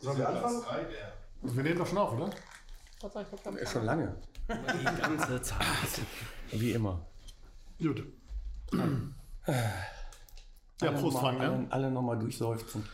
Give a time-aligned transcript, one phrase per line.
[0.00, 0.62] Sollen wir anfangen?
[1.42, 2.30] Wir nehmen doch schon auf, oder?
[3.66, 4.14] Schon lange.
[4.48, 5.58] Die ganze Zeit.
[6.52, 7.04] Wie immer.
[7.78, 8.04] Gut.
[10.80, 11.40] Ja, Prost, Frank.
[11.40, 11.66] alle, Ne?
[11.70, 12.84] alle nochmal durchseufzen.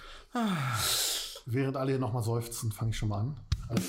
[1.47, 3.41] Während alle hier nochmal seufzen, fange ich schon mal an.
[3.69, 3.81] Hallo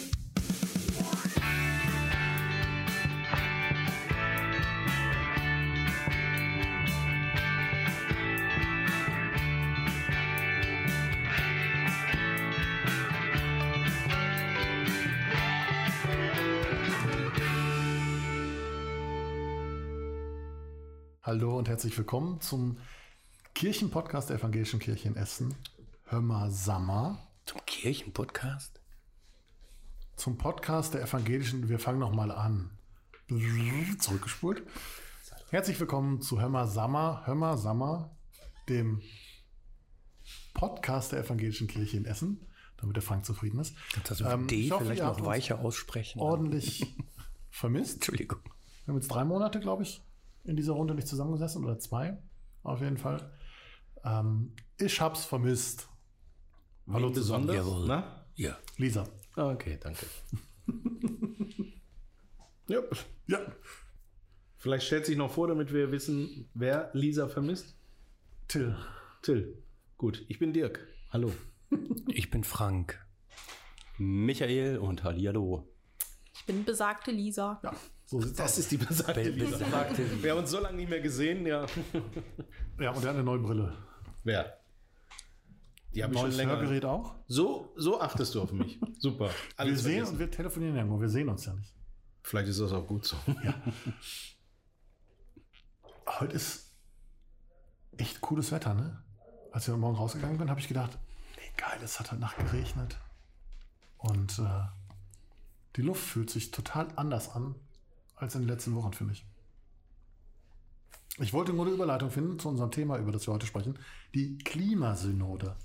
[21.71, 22.79] herzlich willkommen zum
[23.55, 25.55] Kirchenpodcast der Evangelischen Kirche in Essen.
[26.03, 27.25] Hör mal Sammer.
[27.45, 28.81] Zum Kirchenpodcast?
[30.17, 31.69] Zum Podcast der Evangelischen.
[31.69, 32.77] Wir fangen nochmal an.
[33.99, 34.63] Zurückgespult.
[35.49, 37.21] Herzlich willkommen zu Hör mal Sammer.
[37.23, 38.17] Hör mal Sammer,
[38.67, 39.01] dem
[40.53, 43.77] Podcast der Evangelischen Kirche in Essen, damit der Frank zufrieden ist.
[43.93, 46.19] Kannst du das Ähm, D hoffe, vielleicht noch weicher aussprechen?
[46.19, 46.97] Ordentlich
[47.49, 47.93] vermisst.
[47.93, 48.41] Entschuldigung.
[48.83, 50.03] Wir haben jetzt drei Monate, glaube ich,
[50.43, 52.17] in dieser Runde nicht zusammengesessen oder zwei,
[52.63, 53.31] auf jeden Fall.
[54.03, 55.87] Ähm, ich hab's vermisst.
[56.87, 57.47] Hallo Wen zusammen.
[57.47, 57.67] besonders?
[57.67, 57.87] Jawohl.
[57.87, 58.25] Na?
[58.35, 58.57] Ja.
[58.77, 59.07] Lisa.
[59.35, 60.05] Okay, danke.
[62.67, 62.79] ja,
[63.27, 63.39] Ja.
[64.57, 67.75] vielleicht stellt sich noch vor, damit wir wissen, wer Lisa vermisst.
[68.47, 68.75] Till.
[69.21, 69.63] Till.
[69.97, 70.85] Gut, ich bin Dirk.
[71.11, 71.31] Hallo.
[72.07, 72.99] Ich bin Frank.
[73.97, 75.65] Michael und Hallihallo.
[76.33, 77.61] Ich bin besagte Lisa.
[77.63, 77.73] Ja,
[78.19, 78.57] so Das aus.
[78.59, 79.57] ist die besagte Be- Lisa.
[79.57, 80.23] besagte Lisa.
[80.23, 81.65] Wir haben uns so lange nicht mehr gesehen, ja.
[82.79, 83.73] Ja, und er hat eine neue Brille.
[84.23, 84.57] Wer?
[85.93, 86.53] Die habe ich schon Neues länger.
[86.57, 87.15] Hörgerät auch.
[87.27, 88.79] So, so achtest du auf mich.
[88.99, 89.25] Super.
[89.29, 90.13] Wir Alles sehen vergessen.
[90.13, 91.01] und wir telefonieren ja nur.
[91.01, 91.73] Wir sehen uns ja nicht.
[92.23, 93.17] Vielleicht ist das auch gut so.
[96.19, 96.71] Heute ist
[97.97, 99.03] echt cooles Wetter, ne?
[99.51, 100.97] Als ich heute Morgen rausgegangen bin, habe ich gedacht,
[101.35, 102.97] nee, geil, es hat heute Nacht geregnet.
[103.97, 104.63] Und äh,
[105.75, 107.55] die Luft fühlt sich total anders an
[108.21, 109.25] als in den letzten Wochen, finde ich.
[111.17, 113.77] Ich wollte nur eine Überleitung finden zu unserem Thema, über das wir heute sprechen.
[114.13, 115.55] Die Klimasynode.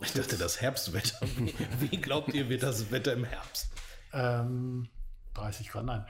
[0.00, 1.26] Ich dachte, das Herbstwetter.
[1.36, 3.70] Wie, wie glaubt ihr, wird das Wetter im Herbst?
[4.12, 4.88] Ähm,
[5.34, 6.06] 30 Grad, nein.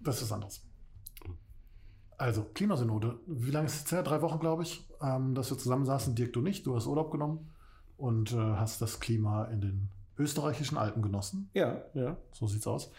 [0.00, 0.62] Das ist anderes.
[2.16, 3.18] Also, Klimasynode.
[3.26, 4.02] Wie lange ist es her?
[4.02, 6.14] Drei Wochen, glaube ich, ähm, dass wir zusammensaßen.
[6.14, 6.66] Dirk, du nicht.
[6.66, 7.50] Du hast Urlaub genommen
[7.96, 11.50] und äh, hast das Klima in den österreichischen Alpen genossen.
[11.54, 12.16] Ja, ja.
[12.32, 12.90] So sieht's aus.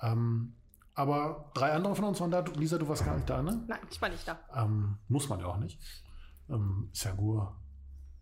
[0.00, 0.54] Ähm,
[0.94, 2.42] aber drei andere von uns waren da.
[2.42, 3.64] Du- Lisa, du warst gar nicht da, ne?
[3.66, 4.38] Nein, ich war nicht da.
[4.54, 5.80] Ähm, muss man ja auch nicht.
[6.48, 7.56] Ähm, ist ja nur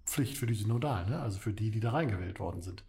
[0.06, 1.20] Pflicht für die Synodalen, ne?
[1.20, 2.84] also für die, die da reingewählt worden sind.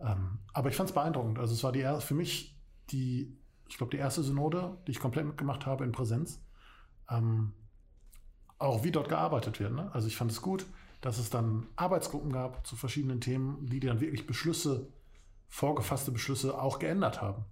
[0.00, 1.38] Ähm, aber ich fand es beeindruckend.
[1.38, 2.58] Also es war die erste, für mich
[2.90, 3.36] die,
[3.68, 6.40] ich glaube, die erste Synode, die ich komplett mitgemacht habe in Präsenz.
[7.08, 7.52] Ähm,
[8.58, 9.72] auch wie dort gearbeitet wird.
[9.72, 9.90] Ne?
[9.94, 10.66] Also ich fand es gut,
[11.00, 14.88] dass es dann Arbeitsgruppen gab zu verschiedenen Themen, die dann wirklich Beschlüsse,
[15.48, 17.44] vorgefasste Beschlüsse auch geändert haben.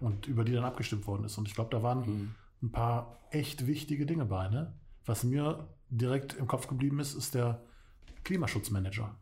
[0.00, 1.36] Und über die dann abgestimmt worden ist.
[1.36, 4.48] Und ich glaube, da waren ein paar echt wichtige Dinge bei.
[4.48, 4.72] Ne?
[5.04, 7.62] Was mir direkt im Kopf geblieben ist, ist der
[8.24, 9.14] Klimaschutzmanager.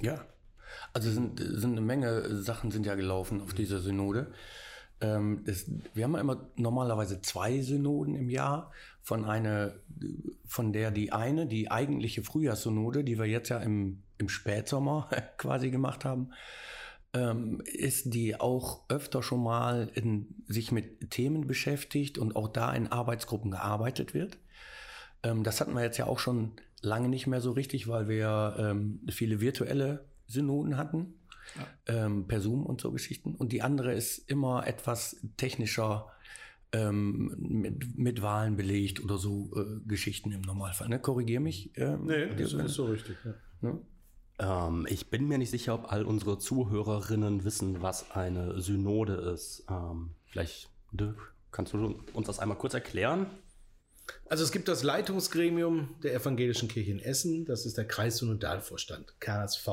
[0.00, 0.24] Ja.
[0.92, 4.32] Also sind, sind eine Menge Sachen sind ja gelaufen auf dieser Synode.
[5.00, 8.72] Ähm, das, wir haben ja immer normalerweise zwei Synoden im Jahr.
[9.02, 9.74] Von einer,
[10.46, 15.70] von der die eine, die eigentliche Frühjahrssynode, die wir jetzt ja im, im Spätsommer quasi
[15.70, 16.32] gemacht haben,
[17.16, 22.72] ähm, ist die auch öfter schon mal in, sich mit Themen beschäftigt und auch da
[22.74, 24.38] in Arbeitsgruppen gearbeitet wird.
[25.22, 28.56] Ähm, das hatten wir jetzt ja auch schon lange nicht mehr so richtig, weil wir
[28.58, 31.14] ähm, viele virtuelle Synoden hatten,
[31.86, 33.34] ähm, per Zoom und so Geschichten.
[33.34, 36.08] Und die andere ist immer etwas technischer,
[36.72, 40.88] ähm, mit, mit Wahlen belegt oder so äh, Geschichten im Normalfall.
[40.88, 40.98] Ne?
[40.98, 41.70] Korrigier mich.
[41.76, 43.16] Ähm, das ist so richtig.
[43.24, 43.34] Ja.
[43.62, 43.80] ne?
[44.38, 49.64] Ähm, ich bin mir nicht sicher, ob all unsere Zuhörerinnen wissen, was eine Synode ist.
[49.70, 53.26] Ähm, vielleicht, Dirk, kannst du uns das einmal kurz erklären?
[54.28, 59.68] Also es gibt das Leitungsgremium der Evangelischen Kirche in Essen, das ist der Kreissynodalvorstand, KSV.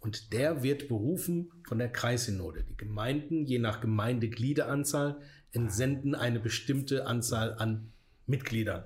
[0.00, 2.64] Und der wird berufen von der Kreissynode.
[2.64, 5.20] Die Gemeinden, je nach Gemeindegliederanzahl,
[5.52, 7.92] entsenden eine bestimmte Anzahl an
[8.26, 8.84] Mitgliedern.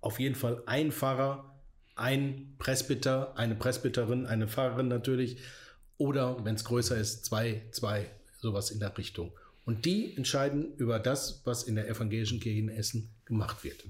[0.00, 1.55] Auf jeden Fall ein Pfarrer,
[1.96, 5.38] ein Presbyter, eine Presbyterin, eine Pfarrerin natürlich.
[5.98, 8.06] Oder wenn es größer ist, zwei, zwei,
[8.38, 9.32] sowas in der Richtung.
[9.64, 13.84] Und die entscheiden über das, was in der evangelischen Kirche in Essen gemacht wird.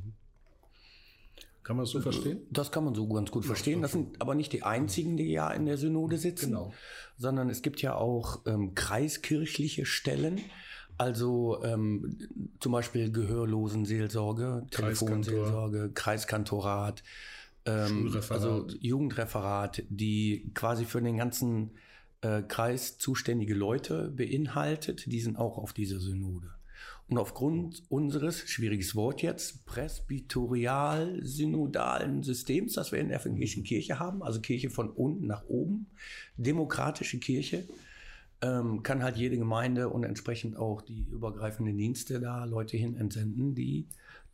[1.65, 2.47] Kann man das so verstehen?
[2.51, 3.83] Das kann man so ganz gut verstehen.
[3.83, 6.73] Das sind aber nicht die einzigen, die ja in der Synode sitzen, Genau.
[7.19, 10.41] sondern es gibt ja auch ähm, kreiskirchliche Stellen,
[10.97, 12.19] also ähm,
[12.61, 14.65] zum Beispiel Gehörlosenseelsorge.
[14.71, 17.03] Telefonseelsorge, Kreiskantorat,
[17.67, 21.73] ähm, also Jugendreferat, die quasi für den ganzen
[22.21, 25.07] äh, Kreis zuständige Leute beinhaltet.
[25.07, 26.51] Die sind auch auf dieser Synode.
[27.09, 34.25] Und aufgrund unseres, schwieriges Wort jetzt, presbyterial-synodalen Systems, das wir in der evangelischen Kirche haben,
[34.25, 35.87] also Kirche von unten nach oben,
[36.37, 37.69] demokratische Kirche,
[38.43, 43.55] ähm, kann halt jede Gemeinde und entsprechend auch die übergreifenden Dienste da Leute hin entsenden,
[43.55, 43.87] die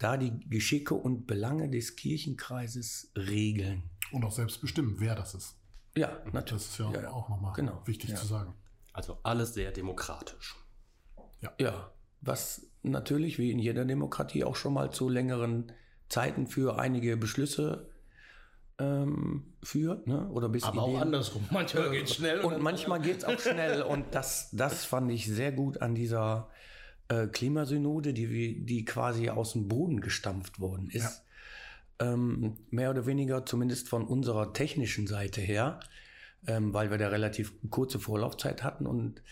[0.02, 3.82] da die Geschicke und Belange des Kirchenkreises regeln.
[4.10, 5.56] Und auch selbst bestimmen, wer das ist.
[5.96, 6.64] Ja, natürlich.
[6.64, 7.82] Das ist ja, auch nochmal Genau.
[7.86, 8.16] wichtig Ja.
[8.16, 8.54] zu sagen.
[8.92, 10.56] Also alles sehr demokratisch.
[11.58, 11.90] Ja,
[12.20, 15.72] was natürlich wie in jeder Demokratie auch schon mal zu längeren
[16.08, 17.88] Zeiten für einige Beschlüsse
[18.78, 20.28] ähm, führt, ne?
[20.30, 21.46] oder bis Aber auch Ideen- andersrum.
[21.50, 22.40] Manchmal geht es schnell.
[22.40, 23.82] Und manchmal geht es auch schnell.
[23.82, 26.48] Und das, das fand ich sehr gut an dieser
[27.08, 31.22] äh, Klimasynode, die, die quasi aus dem Boden gestampft worden ist.
[31.98, 35.80] Ähm, mehr oder weniger, zumindest von unserer technischen Seite her,
[36.46, 38.86] ähm, weil wir da relativ kurze Vorlaufzeit hatten.
[38.86, 39.22] Und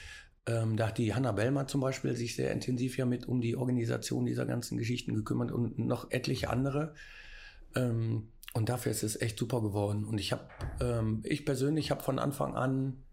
[0.46, 3.56] ähm, da hat die Hanna Bellmann zum Beispiel sich sehr intensiv ja mit um die
[3.56, 6.94] Organisation dieser ganzen Geschichten gekümmert und noch etliche andere.
[7.74, 10.04] Ähm, und dafür ist es echt super geworden.
[10.04, 10.48] Und ich habe,
[10.80, 13.04] ähm, ich persönlich habe von Anfang an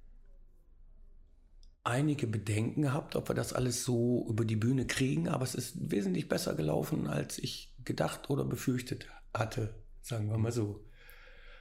[1.88, 5.90] einige Bedenken gehabt, ob wir das alles so über die Bühne kriegen, aber es ist
[5.92, 10.84] wesentlich besser gelaufen, als ich gedacht oder befürchtet hatte, sagen wir mal so.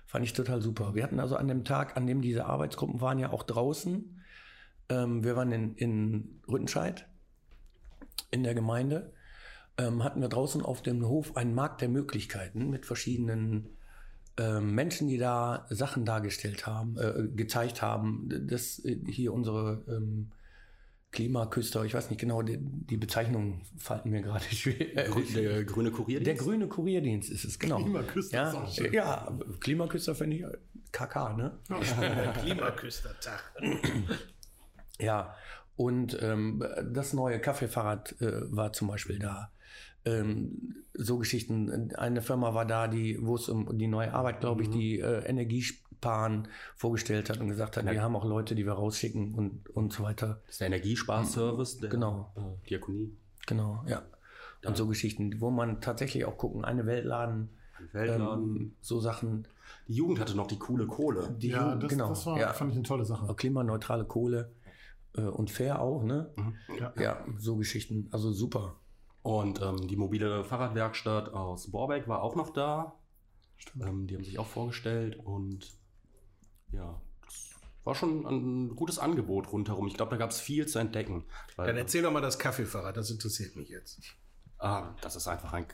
[0.04, 0.94] Fand ich total super.
[0.94, 4.20] Wir hatten also an dem Tag, an dem diese Arbeitsgruppen waren, ja auch draußen.
[4.88, 7.06] Ähm, wir waren in, in Rüttenscheid,
[8.30, 9.12] in der Gemeinde,
[9.78, 13.76] ähm, hatten wir draußen auf dem Hof einen Markt der Möglichkeiten mit verschiedenen
[14.60, 18.28] Menschen, die da Sachen dargestellt haben, äh, gezeigt haben.
[18.48, 20.30] Das äh, hier unsere ähm,
[21.12, 25.08] Klimaküster, ich weiß nicht genau, die, die Bezeichnung fallen mir gerade schwer.
[25.08, 26.22] Äh, Der grüne Kurier.
[26.22, 27.78] der grüne Kurierdienst ist es, genau.
[27.78, 28.92] Klimaküster ja, ist auch schön.
[28.92, 30.44] Ja, Klimaküster finde ich
[30.92, 31.58] KK, ne?
[32.42, 33.42] Klimaküstertag.
[34.98, 35.34] Ja,
[35.76, 36.62] und ähm,
[36.92, 39.50] das neue Kaffeefahrrad äh, war zum Beispiel da.
[40.06, 41.92] Ähm, so Geschichten.
[41.96, 45.24] Eine Firma war da, die, wo es um die neue Arbeit, glaube ich, die äh,
[45.26, 49.92] Energiesparen vorgestellt hat und gesagt hat, wir haben auch Leute, die wir rausschicken und, und
[49.92, 50.40] so weiter.
[50.46, 52.32] Das ist der Energiesparservice der Genau.
[52.36, 53.12] äh, Diakonie.
[53.46, 54.02] Genau, ja.
[54.64, 57.50] Und so Geschichten, wo man tatsächlich auch gucken, eine Weltladen,
[57.92, 58.56] Weltladen.
[58.56, 59.46] ähm, so Sachen,
[59.86, 61.36] Die Jugend hatte noch die coole Kohle.
[61.38, 62.52] die ja, Jugend- das, genau, das war, ja.
[62.52, 63.32] fand ich eine tolle Sache.
[63.34, 64.50] klimaneutrale Kohle
[65.16, 66.30] äh, und fair auch, ne?
[66.80, 66.92] Ja.
[67.00, 68.76] Ja, so Geschichten, also super.
[69.26, 72.94] Und ähm, die mobile Fahrradwerkstatt aus Borbeck war auch noch da.
[73.82, 75.76] Ähm, die haben sich auch vorgestellt und
[76.70, 77.50] ja, das
[77.82, 79.88] war schon ein gutes Angebot rundherum.
[79.88, 81.24] Ich glaube, da gab es viel zu entdecken.
[81.56, 83.98] Dann erzähl doch mal das Kaffeefahrrad, das interessiert mich jetzt.
[84.58, 85.66] ah, das ist einfach ein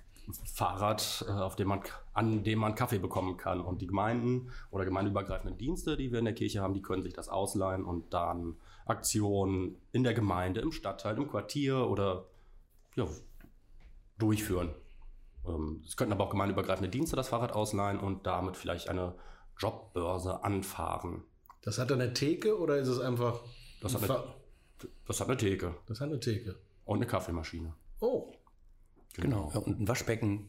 [0.47, 1.83] Fahrrad, äh, auf dem man,
[2.15, 3.61] an dem man Kaffee bekommen kann.
[3.61, 7.13] Und die Gemeinden oder gemeindeübergreifenden Dienste, die wir in der Kirche haben, die können sich
[7.13, 8.57] das ausleihen und dann
[8.87, 12.29] Aktionen in der Gemeinde, im Stadtteil, im Quartier oder
[12.95, 13.07] ja,
[14.23, 14.75] durchführen.
[15.47, 19.15] Ähm, Es könnten aber auch gemeindeübergreifende Dienste das Fahrrad ausleihen und damit vielleicht eine
[19.59, 21.25] Jobbörse anfahren.
[21.63, 23.41] Das hat eine Theke oder ist es einfach.
[23.81, 24.35] Das hat ein eine, Fa-
[25.07, 26.57] das hat eine Theke das hat eine Theke.
[26.85, 27.73] und eine Kaffeemaschine.
[28.01, 28.33] Oh.
[29.15, 29.51] Genau.
[29.53, 30.49] Ja, und ein Waschbecken.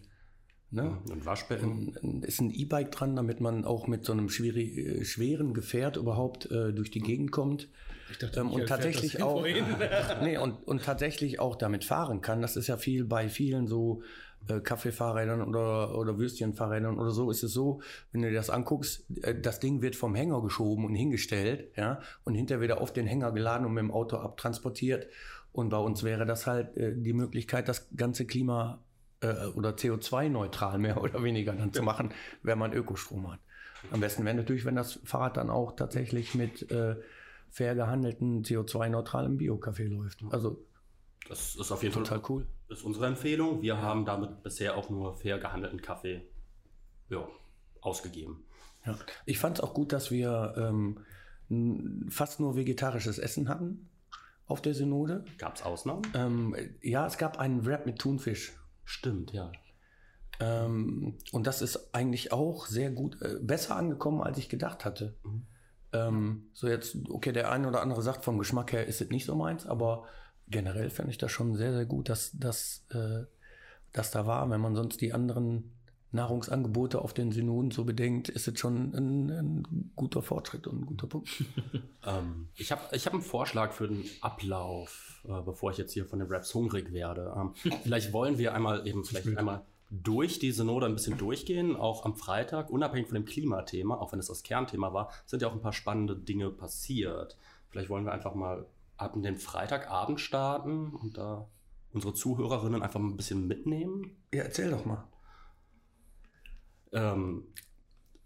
[0.73, 0.97] Ne?
[1.11, 1.95] Ein Waschbecken.
[2.03, 5.97] Ein- Ist ein E-Bike dran, damit man auch mit so einem schwierig, äh, schweren Gefährt
[5.97, 7.69] überhaupt äh, durch die Gegend kommt.
[8.11, 9.43] Ich dachte, Ähm, und tatsächlich auch
[10.23, 12.41] nee, und, und tatsächlich auch damit fahren kann.
[12.41, 14.01] Das ist ja viel bei vielen so
[14.49, 17.81] äh, Kaffeefahrrädern oder, oder Würstchenfahrrädern oder so ist es so,
[18.11, 22.01] wenn du dir das anguckst, äh, das Ding wird vom Hänger geschoben und hingestellt, ja,
[22.23, 25.07] und hinterher wieder auf den Hänger geladen und mit dem Auto abtransportiert.
[25.51, 28.79] Und bei uns wäre das halt äh, die Möglichkeit, das ganze Klima
[29.23, 32.13] äh, oder CO2-neutral mehr oder weniger dann zu machen,
[32.43, 33.39] wenn man Ökostrom hat.
[33.91, 36.95] Am besten wäre natürlich, wenn das Fahrrad dann auch tatsächlich mit äh,
[37.49, 40.23] fair gehandelten CO2-neutralem Bio-Kaffee läuft.
[40.31, 40.65] Also
[41.27, 42.47] Das ist auf jeden Fall total cool.
[42.69, 43.61] ist unsere Empfehlung.
[43.61, 46.21] Wir haben damit bisher auch nur fair gehandelten Kaffee
[47.09, 47.27] ja,
[47.81, 48.45] ausgegeben.
[48.85, 48.97] Ja.
[49.25, 53.89] Ich fand es auch gut, dass wir ähm, fast nur vegetarisches Essen hatten
[54.47, 55.23] auf der Synode.
[55.37, 56.03] Gab es Ausnahmen?
[56.13, 58.53] Ähm, ja, es gab einen Wrap mit Thunfisch.
[58.83, 59.51] Stimmt, ja.
[60.39, 65.15] Ähm, und das ist eigentlich auch sehr gut, äh, besser angekommen, als ich gedacht hatte.
[65.23, 65.45] Mhm.
[65.93, 69.25] Ähm, so jetzt, okay, der eine oder andere sagt, vom Geschmack her ist es nicht
[69.25, 70.05] so meins, aber
[70.47, 73.25] generell fände ich das schon sehr, sehr gut, dass das äh,
[73.93, 74.49] dass da war.
[74.49, 75.71] Wenn man sonst die anderen
[76.13, 80.85] Nahrungsangebote auf den Synoden so bedenkt, ist es schon ein, ein guter Fortschritt und ein
[80.85, 81.29] guter Punkt.
[82.05, 86.05] Ähm, ich habe ich hab einen Vorschlag für den Ablauf, äh, bevor ich jetzt hier
[86.05, 87.33] von den Raps hungrig werde.
[87.33, 87.53] Ähm,
[87.83, 92.17] vielleicht wollen wir einmal eben vielleicht einmal durch die Synode ein bisschen durchgehen, auch am
[92.17, 95.61] Freitag, unabhängig von dem Klimathema, auch wenn es das Kernthema war, sind ja auch ein
[95.61, 97.37] paar spannende Dinge passiert.
[97.69, 98.65] Vielleicht wollen wir einfach mal
[98.97, 101.47] ab den Freitagabend starten und da
[101.93, 104.17] unsere Zuhörerinnen einfach mal ein bisschen mitnehmen.
[104.33, 105.07] Ja, erzähl doch mal.
[106.93, 107.43] Ähm,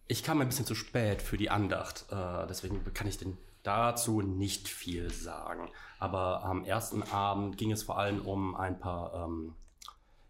[0.07, 4.21] ich kam ein bisschen zu spät für die Andacht, äh, deswegen kann ich den dazu
[4.21, 5.69] nicht viel sagen.
[5.99, 9.55] Aber am ersten Abend ging es vor allem um ein paar ähm,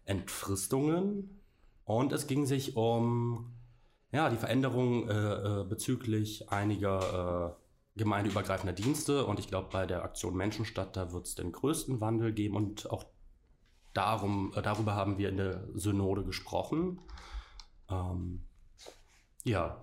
[0.04, 1.40] Entfristungen
[1.84, 3.52] und es ging sich um
[4.10, 9.26] ja, die Veränderung äh, äh, bezüglich einiger äh, gemeindeübergreifender Dienste.
[9.26, 12.90] Und ich glaube, bei der Aktion Menschenstadt, da wird es den größten Wandel geben und
[12.90, 13.04] auch
[13.92, 17.00] darum, äh, darüber haben wir in der Synode gesprochen.
[17.90, 18.44] Ähm,
[19.44, 19.82] ja,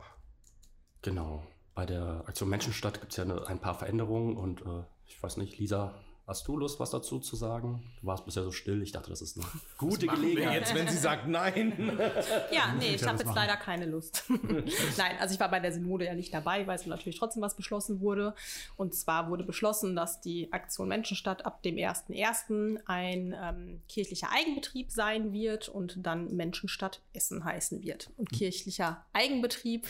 [1.01, 1.43] genau.
[1.73, 5.37] Bei der Aktion Menschenstadt gibt es ja eine, ein paar Veränderungen und äh, ich weiß
[5.37, 5.93] nicht, Lisa,
[6.27, 7.83] hast du Lust, was dazu zu sagen?
[8.01, 8.81] Du warst bisher so still.
[8.81, 9.45] Ich dachte, das ist eine
[9.77, 10.61] gute Gelegenheit.
[10.61, 11.99] Jetzt, wenn sie sagt nein.
[12.51, 13.35] Ja, nee, ich ich habe jetzt machen.
[13.35, 14.23] leider keine Lust.
[14.97, 17.55] Nein, also ich war bei der Synode ja nicht dabei, weil es natürlich trotzdem was
[17.55, 18.33] beschlossen wurde.
[18.77, 22.79] Und zwar wurde beschlossen, dass die Aktion Menschenstadt ab dem 1.1.
[22.85, 28.09] ein ähm, kirchlicher Eigenbetrieb sein wird und dann Menschenstadt Essen heißen wird.
[28.17, 29.87] Und kirchlicher Eigenbetrieb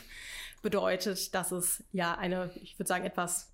[0.62, 3.52] bedeutet, dass es ja eine, ich würde sagen, etwas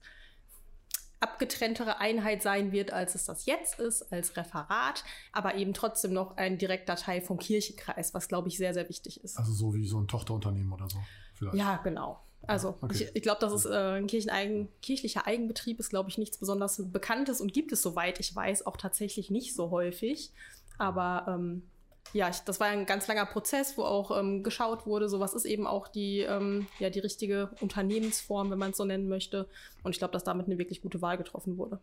[1.22, 6.36] abgetrenntere Einheit sein wird, als es das jetzt ist, als Referat, aber eben trotzdem noch
[6.38, 9.38] ein direkter Teil vom Kirchenkreis, was, glaube ich, sehr, sehr wichtig ist.
[9.38, 10.98] Also so wie so ein Tochterunternehmen oder so.
[11.36, 11.56] Vielleicht.
[11.58, 12.20] Ja, genau.
[12.48, 13.04] Also Okay.
[13.04, 16.82] ich, ich glaube, das ist äh, ein Kircheneigen, kirchlicher Eigenbetrieb ist, glaube ich, nichts besonders
[16.92, 20.32] Bekanntes und gibt es, soweit ich weiß, auch tatsächlich nicht so häufig.
[20.80, 21.70] Aber ähm,
[22.14, 25.34] ja, ich, das war ein ganz langer Prozess, wo auch ähm, geschaut wurde, so was
[25.34, 29.48] ist eben auch die, ähm, ja, die richtige Unternehmensform, wenn man es so nennen möchte.
[29.84, 31.80] Und ich glaube, dass damit eine wirklich gute Wahl getroffen wurde.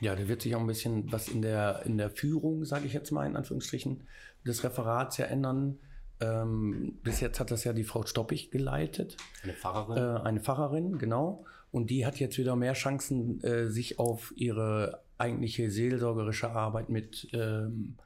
[0.00, 2.92] Ja, da wird sich auch ein bisschen was in der, in der Führung, sage ich
[2.92, 4.06] jetzt mal in Anführungsstrichen,
[4.46, 5.78] des Referats ja ändern.
[6.20, 9.98] Ähm, bis jetzt hat das ja die Frau Stoppig geleitet, Eine Pfarrerin.
[9.98, 11.44] äh, eine Pfarrerin, genau.
[11.72, 17.28] Und die hat jetzt wieder mehr Chancen, äh, sich auf ihre eigentliche seelsorgerische Arbeit mit
[17.32, 17.96] ähm,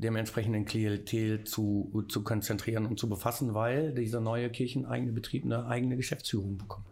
[0.00, 5.66] dem entsprechenden Klientel zu, zu konzentrieren und zu befassen, weil dieser neue kircheneigene Betrieb eine
[5.66, 6.86] eigene Geschäftsführung bekommt.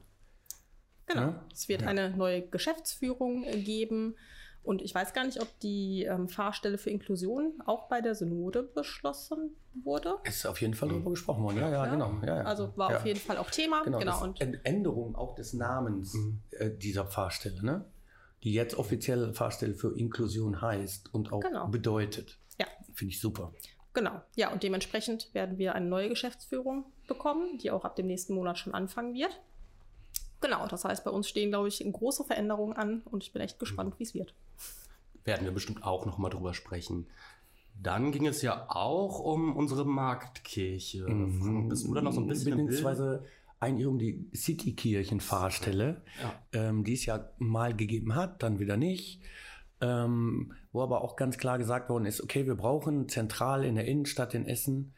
[1.06, 1.20] Genau.
[1.20, 1.44] Ja?
[1.52, 4.14] Es wird eine neue Geschäftsführung äh, geben.
[4.62, 8.62] Und ich weiß gar nicht, ob die ähm, Fahrstelle für Inklusion auch bei der Synode
[8.62, 10.16] beschlossen wurde.
[10.24, 11.58] Ist auf jeden Fall darüber gesprochen worden.
[11.58, 12.12] Ja, ja, genau.
[12.20, 12.42] Ja, ja.
[12.42, 12.96] Also war ja.
[12.98, 13.82] auf jeden Fall auch Thema.
[13.84, 14.22] Genau, Genau.
[14.22, 16.14] Und Änderung auch des Namens
[16.50, 17.86] äh, dieser Pfarrstelle, ne?
[18.42, 21.68] die jetzt offiziell Pfarrstelle für Inklusion heißt und auch Genau.
[21.68, 22.38] bedeutet.
[22.58, 22.66] ja,
[22.98, 23.52] Finde ich super.
[23.94, 24.20] genau.
[24.36, 28.58] Ja, und dementsprechend werden wir eine neue Geschäftsführung bekommen, die auch ab dem nächsten Monat
[28.58, 29.40] schon anfangen wird.
[30.40, 33.58] Genau, das heißt, bei uns stehen, glaube ich, große Veränderungen an und ich bin echt
[33.58, 34.34] gespannt, wie es wird.
[35.24, 37.06] werden wir bestimmt auch noch mal drüber sprechen.
[37.80, 41.04] Dann ging es ja auch um unsere Marktkirche.
[41.68, 42.50] Bist du da noch so ein bisschen?
[42.56, 43.24] Beziehungsweise
[43.60, 46.34] eigentlich um die Citykirchen-Pfarrstelle, Ja.
[46.52, 49.20] ähm, die es ja mal gegeben hat, dann wieder nicht.
[49.80, 53.84] Ähm, wo aber auch ganz klar gesagt worden ist, okay, wir brauchen zentral in der
[53.84, 54.92] Innenstadt in Essen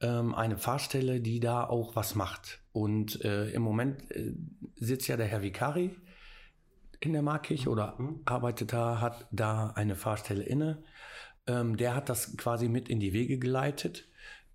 [0.00, 2.60] ähm, eine Pfarrstelle, die da auch was macht.
[2.72, 4.34] Und äh, im Moment äh,
[4.76, 5.90] sitzt ja der Herr Vikari
[7.00, 10.82] in der Markkirche oder arbeitet da, hat da eine Pfarrstelle inne.
[11.46, 14.08] Ähm, der hat das quasi mit in die Wege geleitet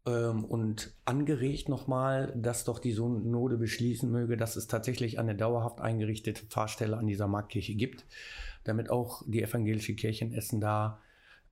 [0.06, 5.82] ähm, und angeregt nochmal, dass doch die Synode beschließen möge, dass es tatsächlich eine dauerhaft
[5.82, 8.06] eingerichtete Pfarrstelle an dieser Marktkirche gibt,
[8.64, 11.02] damit auch die evangelische Kirche in Essen da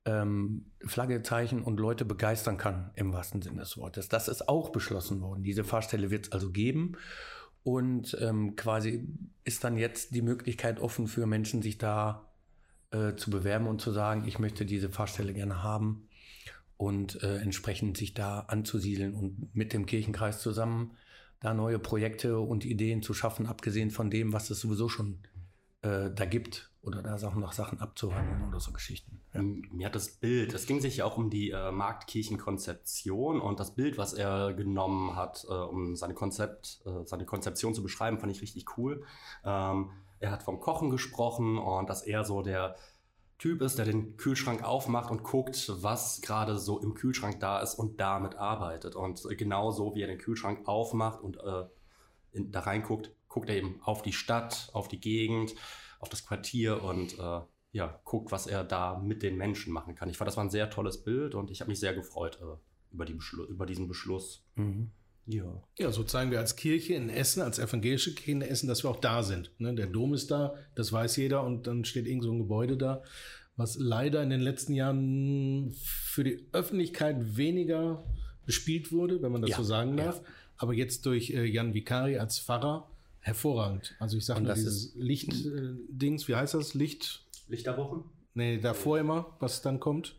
[0.06, 4.08] ähm, Flagge zeichnen und Leute begeistern kann, im wahrsten Sinne des Wortes.
[4.10, 5.44] Das ist auch beschlossen worden.
[5.44, 6.98] Diese Fahrstelle wird es also geben.
[7.64, 9.06] Und ähm, quasi
[9.44, 12.30] ist dann jetzt die Möglichkeit offen für Menschen, sich da
[12.92, 16.08] äh, zu bewerben und zu sagen, ich möchte diese Fahrstelle gerne haben
[16.78, 20.92] und äh, entsprechend sich da anzusiedeln und mit dem Kirchenkreis zusammen
[21.42, 25.20] da neue Projekte und Ideen zu schaffen, abgesehen von dem, was es sowieso schon
[25.88, 29.20] äh, da gibt oder da Sachen noch Sachen abzuhandeln oder so Geschichten.
[29.34, 29.42] Ja.
[29.42, 33.76] Mir hat das Bild, es ging sich ja auch um die äh, Marktkirchenkonzeption und das
[33.76, 38.32] Bild, was er genommen hat, äh, um seine Konzept, äh, seine Konzeption zu beschreiben, fand
[38.32, 39.04] ich richtig cool.
[39.44, 42.76] Ähm, er hat vom Kochen gesprochen und dass er so der
[43.38, 47.76] Typ ist, der den Kühlschrank aufmacht und guckt, was gerade so im Kühlschrank da ist
[47.76, 48.96] und damit arbeitet.
[48.96, 51.66] Und genauso wie er den Kühlschrank aufmacht und äh,
[52.32, 55.54] in, da reinguckt, guckt er eben auf die Stadt, auf die Gegend,
[56.00, 57.40] auf das Quartier und äh,
[57.72, 60.10] ja, guckt, was er da mit den Menschen machen kann.
[60.10, 62.58] Ich fand, das war ein sehr tolles Bild und ich habe mich sehr gefreut äh,
[62.94, 64.44] über, die Beschlu über diesen Beschluss.
[64.56, 64.90] Mhm.
[65.28, 65.62] Ja.
[65.78, 68.90] Ja, so zeigen wir als Kirche in Essen, als evangelische Kirche in Essen, dass wir
[68.90, 69.52] auch da sind.
[69.60, 69.76] Ne?
[69.76, 73.04] Der Dom ist da, das weiß jeder und dann steht irgend so ein Gebäude da.
[73.56, 78.04] was leider in den letzten Jahren für die Öffentlichkeit weniger
[78.46, 80.06] bespielt wurde, wenn man das Ja, so sagen ja.
[80.06, 80.22] darf.
[80.58, 82.90] Aber jetzt durch äh, Jan Vikari als Pfarrer
[83.28, 83.96] hervorragend.
[84.00, 86.74] Also ich sage nur das dieses Licht-Dings, wie heißt das?
[86.74, 87.24] Licht?
[87.48, 88.04] Lichterwochen?
[88.34, 90.16] Nee, davor immer, was dann kommt.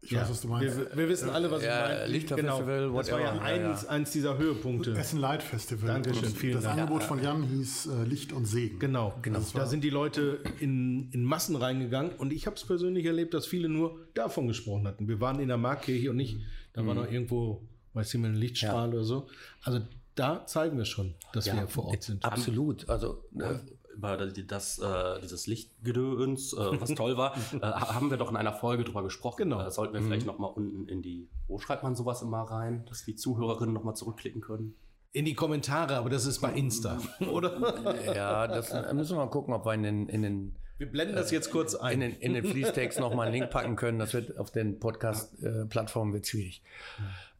[0.00, 0.76] Ich weiß, was du meinst.
[0.78, 2.12] Wir, wir wissen alle, was Ja, ich meine.
[2.12, 4.92] Lichterfestival, Das war ja eins, Ja, eins dieser Höhepunkte.
[4.96, 5.88] Essen Light Festival.
[5.88, 6.78] Dankeschön, Und vielen das Dank.
[6.78, 8.78] Angebot von Jan hieß äh, Licht und Segen.
[8.78, 9.40] Genau, genau.
[9.40, 13.34] Das Da sind die Leute in, in Massen reingegangen und ich habe es persönlich erlebt,
[13.34, 15.08] dass viele nur davon gesprochen hatten.
[15.08, 16.38] Wir waren in der Marktkirche und nicht,
[16.74, 19.26] da war noch irgendwo, weiß ich mal, ein Lichtstrahl oder so.
[19.62, 19.80] Also
[20.18, 22.24] da zeigen wir schon, dass wir vor Ort sind.
[22.24, 22.88] Absolut.
[22.88, 23.58] Also äh,
[23.98, 28.52] über das, äh, dieses Lichtgedöns, äh, was toll war, äh, haben wir doch in einer
[28.52, 29.38] Folge drüber gesprochen.
[29.38, 29.64] Genau.
[29.64, 32.84] Äh, sollten wir vielleicht noch mal unten in die, wo schreibt man sowas immer rein,
[32.86, 34.76] dass die Zuhörerinnen noch mal zurückklicken können?
[35.12, 36.98] In die Kommentare, aber das ist bei Insta,
[37.32, 38.04] oder?
[38.14, 41.16] ja, das äh, müssen wir mal gucken, ob wir in den, in den Wir blenden
[41.16, 42.00] das jetzt kurz in ein.
[42.00, 43.98] den, in den Fließtext nochmal einen Link packen können.
[43.98, 46.62] Das wird auf den Podcast-Plattformen wird schwierig.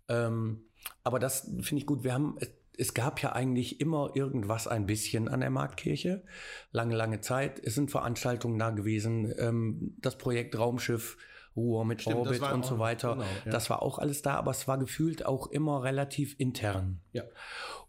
[0.08, 0.62] Ähm,
[1.04, 2.02] aber das finde ich gut.
[2.04, 2.38] Wir haben,
[2.78, 6.25] es, gab ja eigentlich immer irgendwas ein bisschen an der Marktkirche.
[6.70, 7.61] Lange, lange Zeit.
[7.62, 9.35] Es sind Veranstaltungen da gewesen.
[9.38, 11.16] Ähm, das Projekt Raumschiff,
[11.56, 13.14] Ruhr mit Stimmt, Orbit und so weiter.
[13.14, 13.50] genau, ja.
[13.50, 17.00] Das war auch alles da, aber es war gefühlt auch immer relativ intern.
[17.12, 17.25] Ja.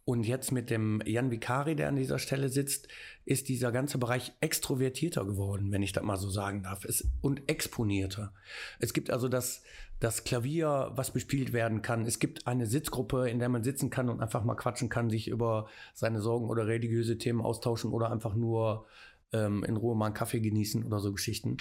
[0.09, 2.87] Und jetzt mit dem Jan Vikari, der an dieser Stelle sitzt,
[3.25, 7.47] ist dieser ganze Bereich extrovertierter geworden, wenn ich das mal so sagen darf, es, und
[7.47, 8.33] exponierter.
[8.79, 9.61] Es gibt also das,
[9.99, 12.07] das Klavier, was bespielt werden kann.
[12.07, 15.27] Es gibt eine Sitzgruppe, in der man sitzen kann und einfach mal quatschen kann, sich
[15.27, 18.87] über seine Sorgen oder religiöse Themen austauschen oder einfach nur
[19.31, 21.57] ähm, in Ruhe mal einen Kaffee genießen oder so Geschichten.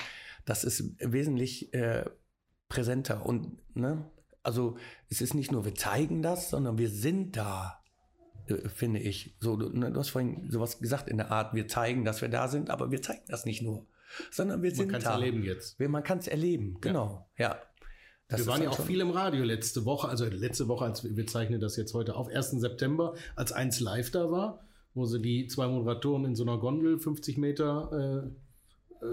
[0.46, 2.06] Das ist wesentlich äh,
[2.70, 4.10] präsenter und ne,
[4.42, 4.78] also
[5.10, 7.77] es ist nicht nur wir zeigen das, sondern wir sind da
[8.74, 9.34] finde ich.
[9.40, 12.28] So, du, ne, du hast vorhin sowas gesagt in der Art, wir zeigen, dass wir
[12.28, 13.86] da sind, aber wir zeigen das nicht nur,
[14.30, 15.12] sondern wir Man sind kann es da.
[15.12, 15.78] erleben jetzt.
[15.80, 17.28] Man kann es erleben, genau.
[17.36, 17.58] Ja.
[18.28, 21.16] Das wir waren ja auch viel im Radio letzte Woche, also letzte Woche, als wir,
[21.16, 22.50] wir zeichnen das jetzt heute auf, 1.
[22.52, 24.60] September, als eins live da war,
[24.92, 28.28] wo sie die zwei Moderatoren in so einer Gondel 50 Meter
[29.00, 29.08] äh, äh,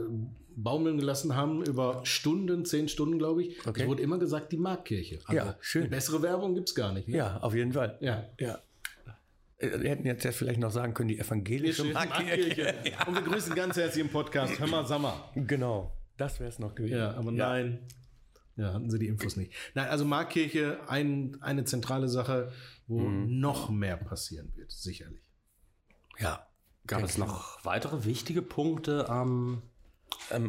[0.58, 3.66] baumeln gelassen haben, über Stunden, zehn Stunden, glaube ich.
[3.66, 3.84] Okay.
[3.84, 5.20] Es wurde immer gesagt, die Marktkirche.
[5.26, 5.84] Also Ja, schön.
[5.84, 7.08] Eine bessere Werbung gibt es gar nicht.
[7.08, 7.18] Ne?
[7.18, 7.98] Ja, auf jeden Fall.
[8.02, 8.26] Ja.
[8.40, 8.60] Ja.
[9.82, 12.74] Wir hätten jetzt ja vielleicht noch sagen können, die evangelische Marktkirche.
[13.08, 14.60] Und wir grüßen ganz herzlich im Podcast.
[14.60, 15.32] Hör mal, Sammer.
[15.36, 15.96] Genau.
[16.18, 16.98] Das wäre es noch gewesen.
[16.98, 17.80] Ja, aber nein.
[18.58, 19.52] Ja, hatten sie die Infos nicht.
[19.74, 22.52] Nein, also Marktkirche, ein, eine zentrale Sache,
[22.88, 23.40] wo Mhm.
[23.42, 25.22] noch mehr passieren wird, sicherlich.
[26.20, 26.48] Ja.
[26.88, 29.62] Gab es noch weitere wichtige Punkte am Ähm,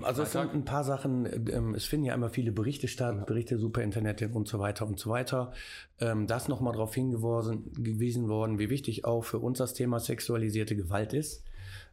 [0.05, 3.59] also es sind ein paar Sachen, ähm, es finden ja immer viele Berichte statt, Berichte
[3.59, 5.53] Superinternetin und so weiter und so weiter.
[6.01, 10.77] Ähm, das nochmal darauf hingewiesen gewiesen worden, wie wichtig auch für uns das Thema sexualisierte
[10.77, 11.45] Gewalt ist.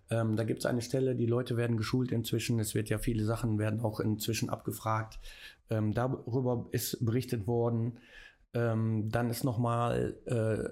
[0.09, 2.59] Ähm, da gibt es eine Stelle, die Leute werden geschult inzwischen.
[2.59, 5.19] Es wird ja viele Sachen werden auch inzwischen abgefragt.
[5.69, 7.99] Ähm, darüber ist berichtet worden.
[8.53, 10.69] Ähm, dann ist nochmal äh,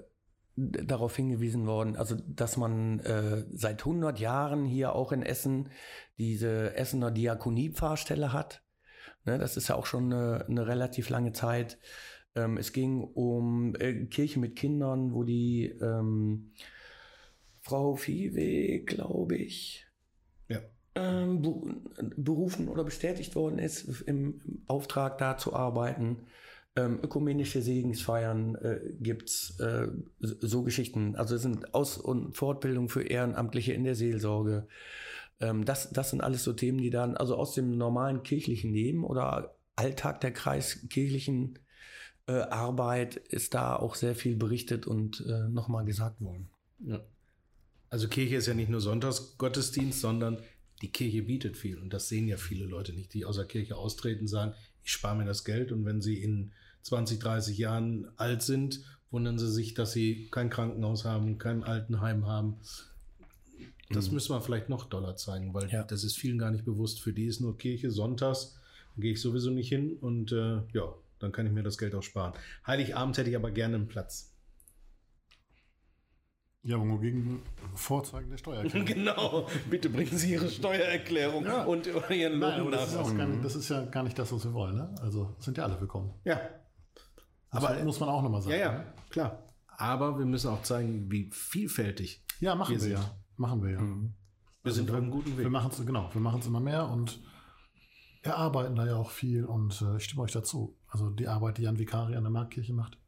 [0.56, 5.70] darauf hingewiesen worden, also dass man äh, seit 100 Jahren hier auch in Essen
[6.18, 8.62] diese Essener Diakoniepfarrstelle hat.
[9.24, 11.78] Ne, das ist ja auch schon eine, eine relativ lange Zeit.
[12.34, 16.52] Ähm, es ging um äh, Kirche mit Kindern, wo die ähm,
[17.60, 19.86] Frau Viehweg, glaube ich,
[20.48, 20.60] Ja.
[20.96, 21.80] ähm, be
[22.16, 26.26] berufen oder bestätigt worden ist, im, im Auftrag da zu arbeiten.
[26.74, 29.88] Ähm, ökumenische Segensfeiern äh, gibt's äh,
[30.20, 31.16] so so Geschichten.
[31.16, 34.66] Also es sind Aus- und Fortbildung für Ehrenamtliche in der Seelsorge.
[35.40, 39.04] Ähm, das, das sind alles so Themen, die dann also aus dem normalen kirchlichen Leben
[39.04, 41.58] oder Alltag der kreiskirchlichen
[42.26, 46.48] äh, Arbeit ist da auch sehr viel berichtet und äh, nochmal gesagt worden.
[46.80, 47.04] Ja.
[47.90, 50.38] Also Kirche ist ja nicht nur Sonntagsgottesdienst, sondern
[50.80, 51.78] die Kirche bietet viel.
[51.78, 55.16] Und das sehen ja viele Leute nicht, die aus der Kirche austreten, sagen, ich spare
[55.16, 55.72] mir das Geld.
[55.72, 60.50] Und wenn sie in 20, 30 Jahren alt sind, wundern sie sich, dass sie kein
[60.50, 62.56] Krankenhaus haben, kein Altenheim haben.
[63.90, 65.82] Das müssen wir vielleicht noch doller zeigen, weil Ja.
[65.84, 67.00] das ist vielen gar nicht bewusst.
[67.00, 68.56] Für die ist nur Kirche sonntags,
[68.96, 72.02] gehe ich sowieso nicht hin und äh, ja, dann kann ich mir das Geld auch
[72.02, 72.32] sparen.
[72.66, 74.30] Heiligabend hätte ich aber gerne einen Platz.
[76.64, 77.42] Ja, aber nur gegen
[77.74, 78.86] Vorzeigen der Steuererklärung.
[78.94, 79.48] Genau.
[79.68, 81.64] Bitte bringen Sie Ihre Steuererklärung Ja.
[81.64, 84.54] und Ihren Nein, aber das ist, gar das ist ja gar nicht das, was wir
[84.54, 84.76] wollen.
[84.76, 84.94] Ne?
[85.00, 86.14] Also sind ja alle willkommen.
[86.24, 86.40] Ja.
[87.52, 88.58] Aber Aber muss man auch nochmal sagen.
[88.58, 88.78] ja, ne?
[88.78, 89.42] ja, klar.
[89.76, 92.24] Aber wir müssen auch zeigen, wie vielfältig.
[92.40, 93.16] Ja, machen Wir wir, sind- ja.
[93.36, 93.80] Machen wir ja.
[94.64, 95.50] Wir sind auf einem guten Wir Weg.
[95.52, 97.20] machen es, genau, wir machen es immer mehr und
[98.22, 100.76] erarbeiten da ja auch viel und äh, ich stimme euch dazu.
[100.88, 102.98] Also die Arbeit, die Jan Vikari an der Marktkirche macht.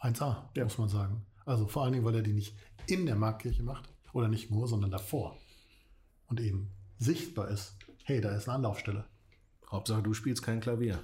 [0.00, 0.64] 1A, Ja.
[0.64, 1.24] muss man sagen.
[1.44, 4.66] Also vor allen Dingen, weil er die nicht in der Marktkirche macht oder nicht nur,
[4.68, 5.36] sondern davor
[6.28, 9.04] und eben sichtbar ist hey, da ist eine Anlaufstelle.
[9.70, 10.98] Hauptsache, du spielst kein Klavier.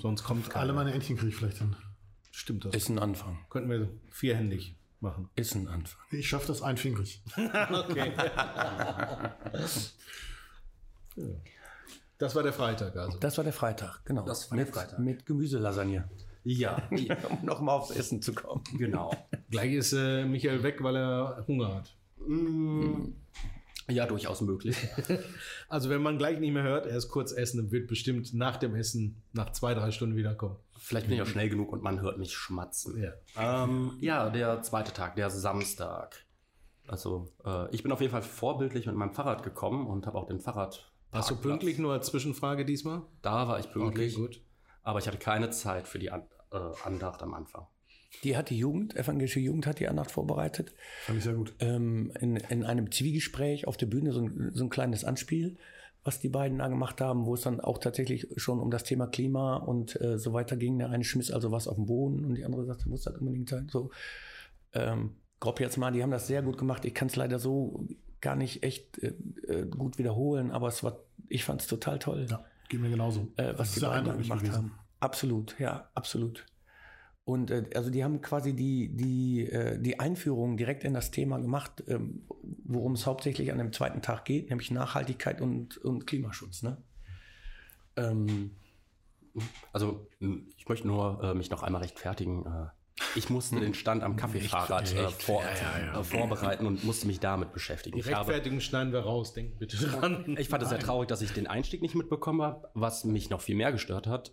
[0.00, 1.76] Sonst kommt Alle meine Entchen kriege ich vielleicht hin.
[2.30, 2.74] Stimmt das.
[2.74, 3.38] Ist ein Anfang.
[3.50, 5.28] Könnten wir vierhändig machen.
[5.34, 6.00] Ist ein Anfang.
[6.10, 7.22] Ich schaffe das einfingrig.
[7.36, 8.12] Okay.
[12.18, 13.18] das war der Freitag also.
[13.18, 14.24] Das war der Freitag, genau.
[14.24, 14.98] Das war der mit, Freitag.
[14.98, 16.08] Mit Gemüselasagne.
[16.44, 18.62] Ja, um nochmal aufs Essen zu kommen.
[18.76, 19.14] genau.
[19.50, 21.94] Gleich ist äh, Michael weg, weil er Hunger hat.
[22.26, 23.12] Mm,
[23.90, 24.76] Ja, durchaus möglich.
[25.70, 28.56] Also wenn man gleich nicht mehr hört, er ist kurz essen und wird bestimmt nach
[28.56, 30.56] dem Essen nach zwei, drei Stunden wiederkommen.
[30.78, 33.02] Vielleicht bin ich auch schnell genug und man hört mich schmatzen.
[33.02, 33.12] Ja.
[33.64, 36.24] Ähm, ja, der zweite Tag, der Samstag.
[36.86, 40.26] Also, äh, ich bin auf jeden Fall vorbildlich mit meinem Fahrrad gekommen und habe auch
[40.26, 40.90] den Fahrrad.
[41.10, 43.02] Warst du pünktlich nur als Zwischenfrage diesmal?
[43.20, 44.16] Da war ich pünktlich.
[44.16, 44.40] Okay, gut.
[44.82, 47.66] Aber ich hatte keine Zeit für die An äh, Andacht am Anfang.
[48.24, 50.72] Die hat die Jugend, evangelische Jugend hat die Andacht vorbereitet.
[51.02, 51.54] Fand ich sehr gut.
[51.60, 55.56] ähm, in, in einem Zwiegespräch auf der Bühne so ein, so ein kleines Anspiel,
[56.04, 59.06] was die beiden da gemacht haben, wo es dann auch tatsächlich schon um das Thema
[59.08, 60.78] Klima und äh, so weiter ging.
[60.78, 63.50] Der eine schmiss also was auf den Boden und die andere sagte, muss das unbedingt
[63.50, 63.68] sein.
[63.70, 63.90] So,
[64.72, 66.84] ähm, grob jetzt mal, die haben das sehr gut gemacht.
[66.86, 67.86] Ich kann es leider so
[68.20, 69.14] gar nicht echt äh,
[69.46, 73.28] äh, gut wiederholen, aber es war, ich fand es total toll, Ja, geht mir genauso.
[73.36, 74.54] äh, was Das die beiden da gemacht gewesen.
[74.56, 74.72] haben.
[74.98, 76.46] Absolut, ja, absolut.
[77.28, 81.36] Und äh, also die haben quasi die, die, äh, die Einführung direkt in das Thema
[81.36, 82.22] gemacht, ähm,
[82.64, 86.62] worum es hauptsächlich an dem zweiten Tag geht, nämlich Nachhaltigkeit und, und Klimaschutz.
[86.62, 86.78] Ne?
[87.96, 88.52] Ähm,
[89.72, 90.08] Also,
[90.56, 92.46] ich möchte nur äh, mich noch einmal rechtfertigen.
[92.46, 92.68] Äh,
[93.14, 97.96] ich musste den Stand am Kaffeefahrrad äh, vor, äh, vorbereiten und musste mich damit beschäftigen.
[97.96, 100.34] Die Rechtfertigung schneiden wir raus, denkt bitte dran.
[100.38, 102.70] Ich fand es sehr traurig, dass ich den Einstieg nicht mitbekommen habe.
[102.72, 104.32] Was mich noch viel mehr gestört hat,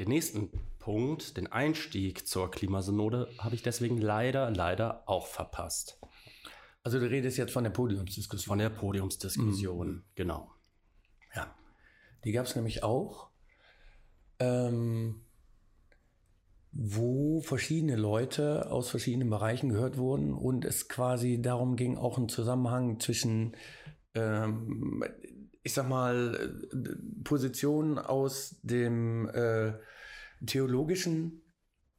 [0.00, 6.00] den nächsten Punkt, den Einstieg zur Klimasynode, habe ich deswegen leider, leider auch verpasst.
[6.82, 8.48] also du redest jetzt von der Podiumsdiskussion.
[8.48, 10.50] Von der Podiumsdiskussion, genau.
[11.36, 11.54] Ja,
[12.24, 13.28] die gab es nämlich auch,
[14.38, 15.20] ähm,
[16.72, 22.30] wo verschiedene Leute aus verschiedenen Bereichen gehört wurden und es quasi darum ging, auch einen
[22.30, 23.54] Zusammenhang zwischen,
[24.14, 25.04] ähm,
[25.62, 29.72] ich sag mal, äh, Positionen aus dem äh,
[30.46, 31.42] theologischen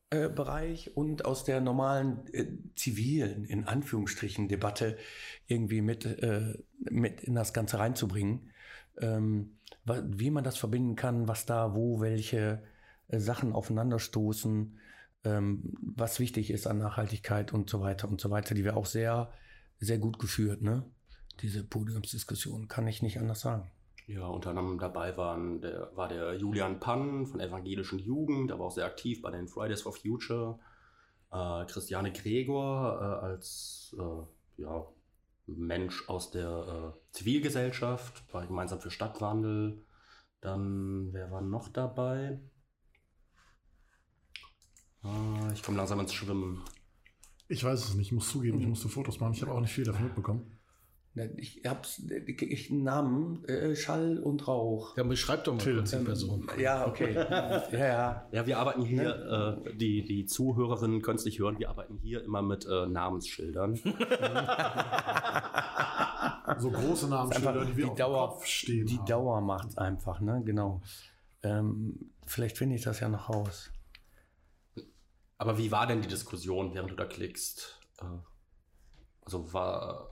[0.10, 4.97] äh, Bereich und aus der normalen äh, zivilen, in Anführungsstrichen, Debatte
[5.47, 8.52] irgendwie mit, äh, mit in das Ganze reinzubringen.
[9.00, 12.62] Ähm, wie man das verbinden kann, was da, wo, welche
[13.08, 14.78] äh, Sachen aufeinanderstoßen,
[15.24, 18.86] ähm, was wichtig ist an Nachhaltigkeit und so weiter und so weiter, die wir auch
[18.86, 19.32] sehr,
[19.80, 20.84] sehr gut geführt, ne?
[21.41, 23.71] Diese Podiumsdiskussion, kann ich nicht anders sagen.
[24.08, 28.60] Ja, unter anderem dabei waren der, war der Julian Pann von der Evangelischen Jugend, der
[28.60, 30.60] war auch sehr aktiv bei den Fridays for Future.
[31.32, 34.86] Äh, Christiane Gregor äh, als äh, ja,
[35.47, 39.86] Mensch aus der äh, Zivilgesellschaft bei Gemeinsam für Stadtwandel.
[40.41, 42.39] Dann, wer war noch dabei?
[45.04, 46.63] Äh, ich komme langsam ins Schwimmen.
[47.47, 49.34] Ich weiß es nicht, ich muss zugeben, ich musste Fotos machen.
[49.34, 50.61] Ich habe auch nicht viel davon mitbekommen.
[51.13, 54.95] Ne, Ich hab's, ich, ich Namen, äh, Schall und Rauch.
[54.95, 55.76] Dann beschreib doch mal Till.
[55.78, 56.50] kurz die Person.
[56.58, 57.13] Ja, okay.
[57.15, 58.28] ja, ja.
[58.32, 62.24] Ja, wir arbeiten hier, äh, die, die Zuhörerinnen können es nicht hören, wir arbeiten hier
[62.24, 63.78] immer mit äh, Namensschildern.
[66.58, 68.86] So große Namensschilder, die wir die auf Dauer- dem Kopf stehen.
[68.86, 69.06] Die haben.
[69.06, 70.41] Dauer macht einfach, ne?
[70.45, 70.82] Genau.
[71.43, 73.71] Ähm, vielleicht finde ich das ja noch raus.
[75.38, 77.80] Aber wie war denn die Diskussion, während du da klickst?
[78.00, 78.06] Äh,
[79.24, 80.10] also war,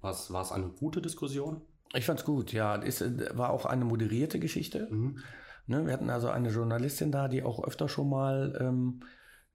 [0.00, 1.60] war's, war es eine gute Diskussion?
[1.94, 2.76] Ich fand's gut, ja.
[2.82, 4.88] Es äh, war auch eine moderierte Geschichte.
[4.90, 5.18] Mhm.
[5.66, 5.86] Ne?
[5.86, 9.00] Wir hatten also eine Journalistin da, die auch öfter schon mal ähm,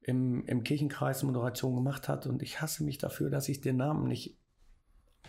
[0.01, 2.25] im, im Kirchenkreis Moderation gemacht hat.
[2.27, 4.38] Und ich hasse mich dafür, dass ich den Namen nicht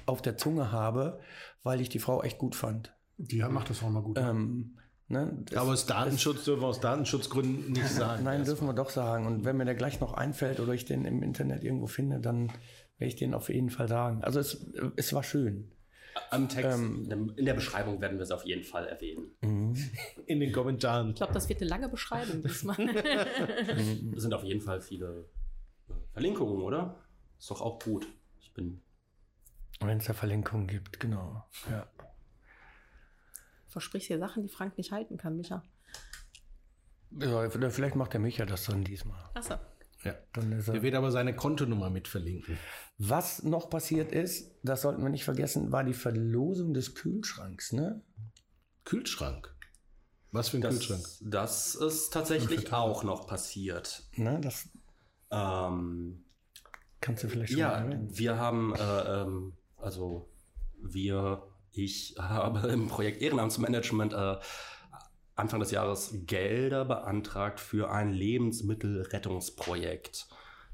[0.07, 1.21] auf der Zunge habe,
[1.63, 2.95] weil ich die Frau echt gut fand.
[3.19, 4.19] Die macht das auch mal gut.
[4.19, 5.45] Ähm, ne?
[5.45, 8.25] Das- Aber aus Datenschutz dürfen wir aus Datenschutzgründen nicht sagen.
[8.25, 9.27] Nein, dürfen wir doch sagen.
[9.27, 12.51] Und wenn mir der gleich noch einfällt oder ich den im Internet irgendwo finde, dann
[13.03, 14.23] werde ich den auf jeden Fall sagen.
[14.23, 15.73] Also es, es war schön.
[16.31, 19.33] Am Text, in der Beschreibung werden wir es auf jeden Fall erwähnen.
[20.27, 21.11] In den Kommentaren.
[21.11, 22.77] Ich glaube, das wird eine lange Beschreibung diesmal.
[24.15, 25.27] Es sind auf jeden Fall viele
[25.89, 27.03] äh, Verlinkungen, oder?
[27.39, 28.07] Ist doch auch gut.
[28.41, 28.83] Ich bin.
[29.81, 31.45] Wenn es da Verlinkungen gibt, genau.
[31.69, 31.89] Ja.
[33.67, 35.65] Versprichst dir Sachen, die Frank nicht halten kann, Micha.
[37.19, 39.19] Ja, vielleicht macht der Micha das dann diesmal.
[39.35, 39.57] Achso.
[40.05, 40.15] Ja.
[40.33, 42.59] Dann ist er Der wird aber seine Kontonummer mit verlinken.
[42.99, 47.73] Was noch passiert ist, das sollten wir nicht vergessen, war die Verlosung des Kühlschranks.
[47.73, 48.03] Ne?
[48.85, 49.55] Kühlschrank.
[50.33, 51.03] Was für ein Kühlschrank?
[51.21, 54.03] Das, das ist tatsächlich auch noch passiert.
[54.17, 54.41] Ne?
[54.41, 54.69] Das
[55.31, 56.25] Ähm,
[57.01, 58.19] kannst du vielleicht schon Ja, mal erwähnen.
[58.19, 60.29] wir haben, äh, ähm, also
[60.79, 64.37] wir Ich habe im Projekt Ehrenamtsmanagement äh,
[65.35, 70.29] Anfang des Jahres Gelder beantragt für ein Lebensmittelrettungsprojekt.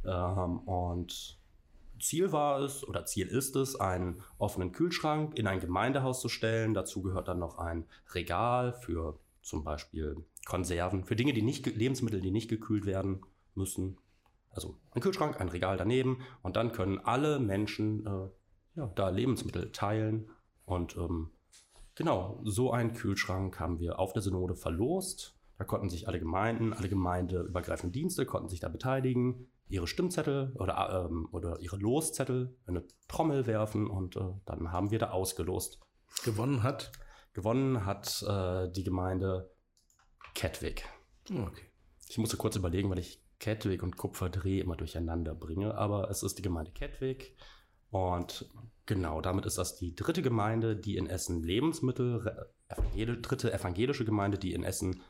[0.04, 1.38] Ähm, und
[2.00, 6.74] Ziel war es oder Ziel ist es, einen offenen Kühlschrank in ein Gemeindehaus zu stellen.
[6.74, 10.16] Dazu gehört dann noch ein Regal für zum Beispiel
[10.46, 13.22] Konserven, für Dinge, die nicht, Lebensmittel, die nicht gekühlt werden
[13.54, 13.98] müssen.
[14.50, 18.28] Also ein Kühlschrank, ein Regal daneben und dann können alle Menschen äh,
[18.76, 20.30] ja, da Lebensmittel teilen.
[20.64, 21.30] Und ähm,
[21.98, 25.36] genau, so einen Kühlschrank haben wir auf der Synode verlost.
[25.58, 31.06] Da konnten sich alle Gemeinden, alle gemeindeübergreifenden Dienste konnten sich da beteiligen, ihre Stimmzettel oder,
[31.10, 35.80] ähm, oder ihre Loszettel in eine Trommel werfen und äh, dann haben wir da ausgelost.
[36.24, 36.92] Gewonnen hat?
[37.34, 39.50] Gewonnen hat äh, die Gemeinde
[40.34, 40.84] Kettwig.
[41.28, 41.66] Okay.
[42.08, 46.38] Ich musste kurz überlegen, weil ich Kettwig und Kupferdreh immer durcheinander bringe, aber es ist
[46.38, 47.36] die Gemeinde Kettwig.
[47.90, 48.48] Und
[48.88, 54.38] genau, damit ist das die dritte Gemeinde, die in Essen Lebensmittel, evangel dritte evangelische Gemeinde,
[54.38, 55.02] die in Essen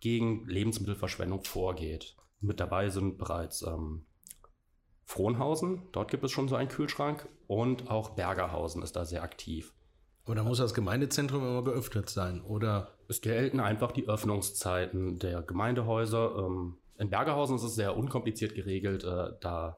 [0.00, 2.16] gegen Lebensmittelverschwendung vorgeht.
[2.40, 4.06] Mit dabei sind bereits ähm,
[5.04, 9.74] Frohnhausen, dort gibt es schon so einen Kühlschrank, und auch Bergerhausen ist da sehr aktiv.
[10.24, 12.94] Aber da muss das Gemeindezentrum immer geöffnet sein, oder?
[13.08, 16.36] Es gelten einfach die Öffnungszeiten der Gemeindehäuser.
[16.38, 19.76] Ähm, in Bergerhausen ist es sehr unkompliziert geregelt, äh, da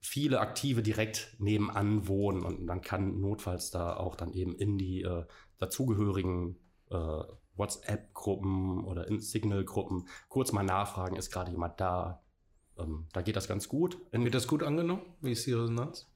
[0.00, 5.02] viele Aktive direkt nebenan wohnen und dann kann notfalls da auch dann eben in die
[5.02, 5.24] äh,
[5.58, 6.56] dazugehörigen
[6.90, 7.22] äh,
[7.56, 12.22] WhatsApp-Gruppen oder Signal-Gruppen kurz mal nachfragen, ist gerade jemand da?
[12.78, 13.98] Ähm, da geht das ganz gut.
[14.10, 15.02] In, wird das gut angenommen?
[15.20, 16.08] Wie ist die Resonanz?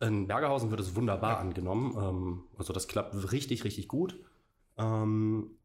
[0.00, 1.38] In Bergerhausen wird es wunderbar ja.
[1.38, 1.96] angenommen.
[1.96, 4.20] Ähm, also das klappt richtig, richtig gut.
[4.76, 5.56] Ähm,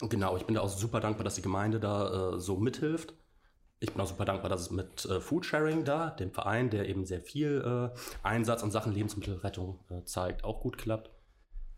[0.00, 3.14] genau, ich bin da auch super dankbar, dass die Gemeinde da äh, so mithilft.
[3.82, 7.06] Ich bin auch super dankbar, dass es mit äh, Foodsharing da, dem Verein, der eben
[7.06, 11.10] sehr viel äh, Einsatz an Sachen Lebensmittelrettung äh, zeigt, auch gut klappt.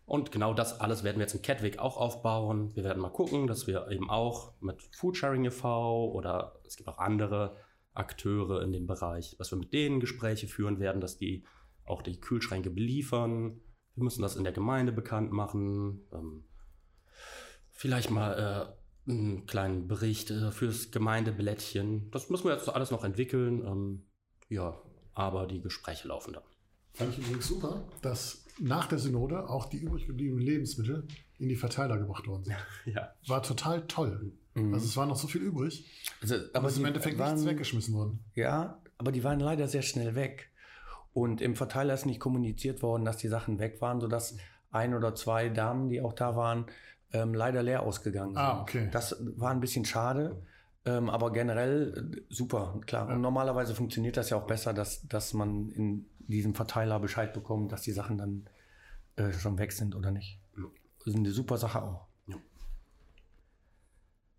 [0.05, 2.75] Und genau das alles werden wir jetzt in Catwick auch aufbauen.
[2.75, 6.11] Wir werden mal gucken, dass wir eben auch mit Foodsharing e.V.
[6.11, 7.55] oder es gibt auch andere
[7.93, 11.45] Akteure in dem Bereich, dass wir mit denen Gespräche führen werden, dass die
[11.85, 13.61] auch die Kühlschränke beliefern.
[13.95, 16.01] Wir müssen das in der Gemeinde bekannt machen.
[16.11, 16.43] Ähm,
[17.69, 18.33] vielleicht mal
[18.69, 22.09] äh, einen kleinen Bericht äh, fürs Gemeindeblättchen.
[22.11, 23.65] Das müssen wir jetzt alles noch entwickeln.
[23.65, 24.03] Ähm,
[24.49, 24.77] ja,
[25.13, 26.41] aber die Gespräche laufen da.
[26.93, 31.07] Fand ich übrigens super, dass nach der Synode auch die übrig gebliebenen Lebensmittel
[31.39, 32.55] in die Verteiler gebracht worden sind.
[32.93, 33.13] Ja.
[33.27, 34.31] War total toll.
[34.53, 34.73] Mhm.
[34.73, 35.85] Also es war noch so viel übrig.
[36.21, 38.19] Also, aber ist im Endeffekt waren, nichts weggeschmissen worden.
[38.35, 40.51] Ja, aber die waren leider sehr schnell weg.
[41.13, 44.37] Und im Verteiler ist nicht kommuniziert worden, dass die Sachen weg waren, sodass
[44.71, 46.65] ein oder zwei Damen, die auch da waren,
[47.13, 48.57] ähm, leider leer ausgegangen ah, sind.
[48.57, 48.89] Ah, okay.
[48.91, 50.41] Das war ein bisschen schade.
[50.85, 53.07] Ähm, aber generell äh, super, klar.
[53.07, 53.15] Ja.
[53.15, 57.71] Und normalerweise funktioniert das ja auch besser, dass, dass man in diesem Verteiler Bescheid bekommt,
[57.71, 58.49] dass die Sachen dann
[59.15, 60.39] äh, schon weg sind oder nicht.
[60.99, 62.07] Das ist eine super Sache auch.
[62.27, 62.37] Ja.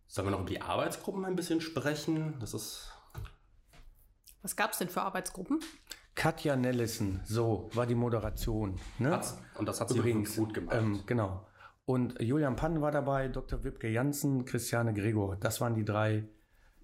[0.06, 2.36] Sollen wir noch über die Arbeitsgruppen ein bisschen sprechen?
[2.40, 2.90] Das ist.
[4.42, 5.60] Was gab es denn für Arbeitsgruppen?
[6.14, 8.78] Katja Nellissen, so war die Moderation.
[8.98, 9.20] Ne?
[9.56, 10.76] Und das hat sie übrigens gut gemacht.
[10.76, 11.46] Ähm, genau.
[11.86, 13.62] Und Julian Pann war dabei, Dr.
[13.62, 15.36] Wipke Janssen, Christiane Gregor.
[15.36, 16.26] Das waren die drei,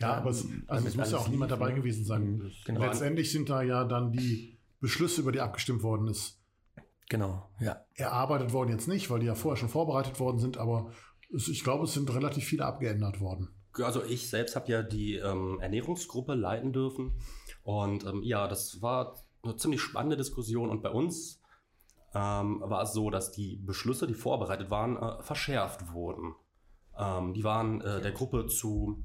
[0.00, 2.22] Ja, aber es, also es muss ja auch niemand dabei gewesen sein.
[2.22, 2.80] Mhm, genau.
[2.80, 6.39] Letztendlich sind da ja dann die Beschlüsse, über die abgestimmt worden ist.
[7.10, 7.84] Genau, ja.
[7.96, 10.92] Erarbeitet worden jetzt nicht, weil die ja vorher schon vorbereitet worden sind, aber
[11.34, 13.48] es, ich glaube, es sind relativ viele abgeändert worden.
[13.82, 17.12] Also ich selbst habe ja die ähm, Ernährungsgruppe leiten dürfen
[17.64, 21.42] und ähm, ja, das war eine ziemlich spannende Diskussion und bei uns
[22.14, 26.36] ähm, war es so, dass die Beschlüsse, die vorbereitet waren, äh, verschärft wurden.
[26.96, 29.02] Ähm, die waren äh, der Gruppe zu,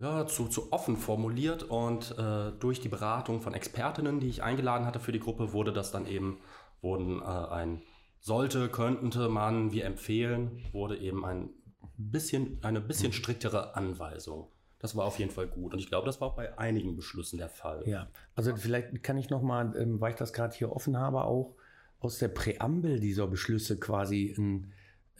[0.00, 4.86] ja, zu, zu offen formuliert und äh, durch die Beratung von Expertinnen, die ich eingeladen
[4.86, 6.38] hatte für die Gruppe, wurde das dann eben,
[6.80, 7.82] wurden äh, ein
[8.20, 11.50] sollte, könnte man, wir empfehlen, wurde eben ein
[11.96, 14.48] bisschen, eine bisschen striktere Anweisung.
[14.80, 15.72] Das war auf jeden Fall gut.
[15.72, 17.82] Und ich glaube, das war auch bei einigen Beschlüssen der Fall.
[17.86, 21.56] Ja, also vielleicht kann ich nochmal, ähm, weil ich das gerade hier offen habe, auch
[21.98, 24.34] aus der Präambel dieser Beschlüsse quasi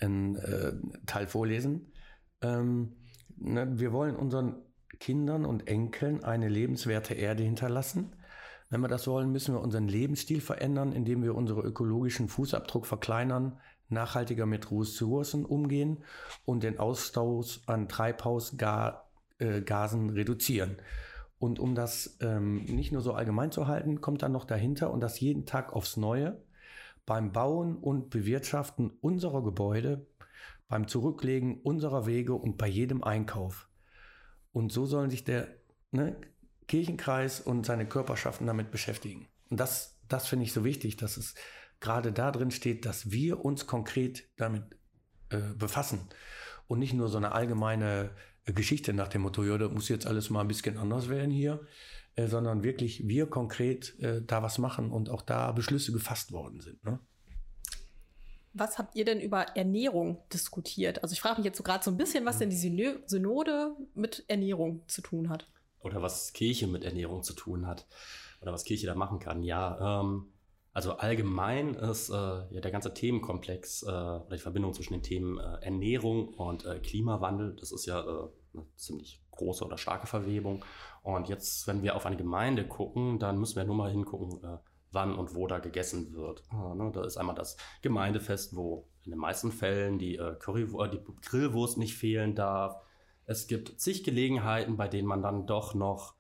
[0.01, 0.73] einen äh,
[1.07, 1.91] Teil vorlesen.
[2.41, 2.93] Ähm,
[3.37, 4.63] ne, wir wollen unseren
[5.01, 8.13] Kindern und Enkeln eine lebenswerte Erde hinterlassen.
[8.71, 13.59] Wenn wir das wollen, müssen wir unseren Lebensstil verändern, indem wir unseren ökologischen Fußabdruck verkleinern,
[13.89, 16.05] nachhaltiger mit Ressourcen umgehen
[16.45, 19.01] und den Ausstoß an Treibhausgasen
[19.39, 20.77] äh, reduzieren.
[21.39, 25.01] Und um das ähm, nicht nur so allgemein zu halten, kommt dann noch dahinter und
[25.01, 26.37] das jeden Tag aufs Neue
[27.07, 30.07] beim Bauen und Bewirtschaften unserer Gebäude,
[30.69, 33.69] beim Zurücklegen unserer Wege und bei jedem Einkauf.
[34.53, 35.49] Und so sollen sich der
[35.91, 36.17] ne,
[36.67, 39.29] Kirchenkreis und seine Körperschaften damit beschäftigen.
[39.51, 41.35] Und das, das finde ich so wichtig, dass es
[41.81, 44.65] gerade da drin steht, dass wir uns konkret damit
[45.31, 46.09] äh, befassen
[46.67, 48.11] und nicht nur so eine allgemeine
[48.45, 51.31] äh, Geschichte nach dem Motto, ja, das muss jetzt alles mal ein bisschen anders werden
[51.31, 51.61] hier,
[52.15, 56.61] äh, sondern wirklich wir konkret äh, da was machen und auch da Beschlüsse gefasst worden
[56.61, 56.83] sind.
[56.85, 57.01] Ne?
[58.59, 61.03] Was habt ihr denn über Ernährung diskutiert?
[61.03, 62.57] Also ich frage mich jetzt so gerade so ein bisschen, was denn die
[63.07, 65.49] Synode mit Ernährung zu tun hat.
[65.81, 67.87] Oder was Kirche mit Ernährung zu tun hat.
[68.43, 69.43] Oder was Kirche da machen kann.
[69.43, 70.33] Ja, ähm,
[70.73, 75.39] also allgemein ist äh, ja der ganze Themenkomplex äh, oder die Verbindung zwischen den Themen
[75.39, 80.65] äh, Ernährung und äh, Klimawandel, das ist ja äh, eine ziemlich große oder starke Verwebung.
[81.03, 84.59] Und jetzt, wenn wir auf eine Gemeinde gucken, dann müssen wir nur mal hingucken, äh,
[84.93, 86.43] wann und wo da gegessen wird.
[86.53, 91.79] Ne, da ist einmal das Gemeindefest, wo in den meisten Fällen die, Curry, die Grillwurst
[91.79, 92.77] nicht fehlen darf.
[93.25, 96.15] Es gibt zig Gelegenheiten, bei denen man dann doch noch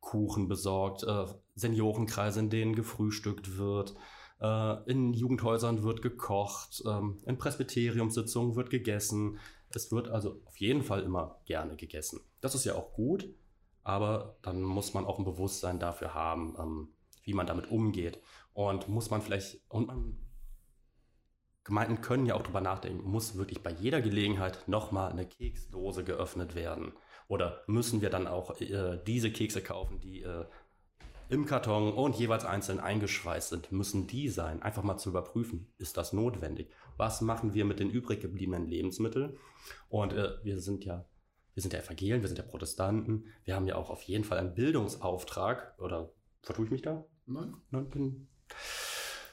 [0.00, 3.94] Kuchen besorgt, äh, Seniorenkreise, in denen gefrühstückt wird,
[4.40, 9.38] äh, in Jugendhäusern wird gekocht, ähm, in Presbyteriumssitzungen wird gegessen.
[9.68, 12.20] Es wird also auf jeden Fall immer gerne gegessen.
[12.40, 13.28] Das ist ja auch gut,
[13.82, 16.88] aber dann muss man auch ein Bewusstsein dafür haben, ähm,
[17.22, 18.20] wie man damit umgeht.
[18.52, 20.18] Und muss man vielleicht, und man,
[21.64, 26.54] Gemeinden können ja auch drüber nachdenken, muss wirklich bei jeder Gelegenheit nochmal eine Keksdose geöffnet
[26.54, 26.92] werden?
[27.28, 30.46] Oder müssen wir dann auch äh, diese Kekse kaufen, die äh,
[31.28, 33.72] im Karton und jeweils einzeln eingeschweißt sind?
[33.72, 34.62] Müssen die sein?
[34.62, 36.72] Einfach mal zu überprüfen, ist das notwendig?
[36.96, 39.36] Was machen wir mit den übrig gebliebenen Lebensmitteln?
[39.88, 41.06] Und äh, wir sind ja
[41.54, 43.26] wir sind ja Evangelien, wir sind ja Protestanten.
[43.44, 45.74] Wir haben ja auch auf jeden Fall einen Bildungsauftrag.
[45.78, 47.04] Oder vertue ich mich da?
[47.26, 47.54] Nein.
[47.70, 48.28] Nein den,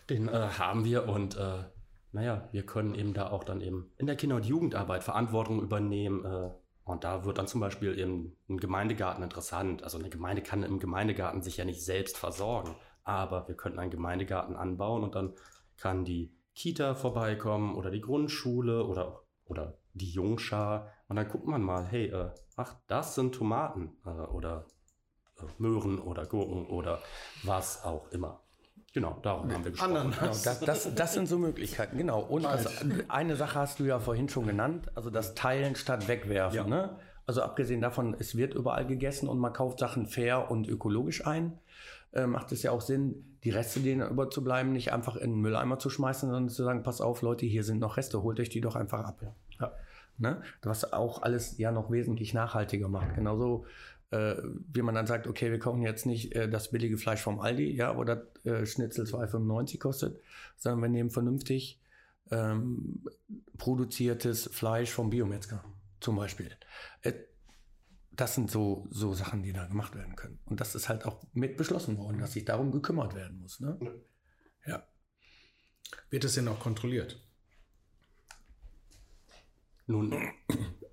[0.09, 1.63] den äh, haben wir und äh,
[2.11, 6.25] naja, wir können eben da auch dann eben in der Kinder- und Jugendarbeit Verantwortung übernehmen,
[6.25, 6.51] äh,
[6.87, 9.83] und da wird dann zum Beispiel eben ein Gemeindegarten interessant.
[9.83, 12.75] Also eine Gemeinde kann im Gemeindegarten sich ja nicht selbst versorgen.
[13.03, 15.33] Aber wir könnten einen Gemeindegarten anbauen und dann
[15.75, 20.93] kann die Kita vorbeikommen oder die Grundschule oder, oder die Jungschar.
[21.09, 24.65] Und dann guckt man mal, hey, äh, ach, das sind Tomaten äh, oder
[25.57, 26.99] Möhren oder Gurken oder
[27.43, 28.39] was auch immer.
[28.93, 30.11] Genau, darum haben wir gesprochen.
[30.11, 32.21] Genau, das, das, das, sind so Möglichkeiten, genau.
[32.21, 36.57] Und das, eine Sache hast du ja vorhin schon genannt, also das Teilen statt Wegwerfen.
[36.57, 36.65] Ja.
[36.65, 36.97] Ne?
[37.27, 41.59] Also abgesehen davon, es wird überall gegessen und man kauft Sachen fair und ökologisch ein,
[42.13, 45.77] äh, macht es ja auch Sinn, die Reste, denen überzubleiben, nicht einfach in den Mülleimer
[45.77, 48.61] zu schmeißen, sondern zu sagen, pass auf, Leute, hier sind noch Reste, holt euch die
[48.61, 49.21] doch einfach ab.
[49.59, 49.73] Ja.
[50.17, 50.41] Ne?
[50.61, 53.15] Was auch alles ja noch wesentlich nachhaltiger macht.
[53.15, 53.65] Genauso
[54.11, 54.35] äh,
[54.71, 57.75] wie man dann sagt, okay, wir kaufen jetzt nicht äh, das billige Fleisch vom Aldi,
[57.75, 60.21] ja, wo das äh, Schnitzel 2,95 kostet,
[60.55, 61.81] sondern wir nehmen vernünftig
[62.31, 63.03] ähm,
[63.57, 65.63] produziertes Fleisch vom Biometzger
[65.99, 66.51] zum Beispiel.
[67.01, 67.13] Äh,
[68.11, 70.39] das sind so, so Sachen, die da gemacht werden können.
[70.45, 73.59] Und das ist halt auch mit beschlossen worden, dass sich darum gekümmert werden muss.
[73.59, 73.77] Ne?
[74.65, 74.87] Ja.
[76.09, 77.21] Wird das denn auch kontrolliert?
[79.87, 80.13] Nun,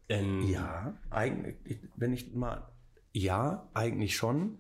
[0.09, 2.69] ähm, ja, eigentlich, wenn ich mal
[3.13, 4.59] ja, eigentlich schon,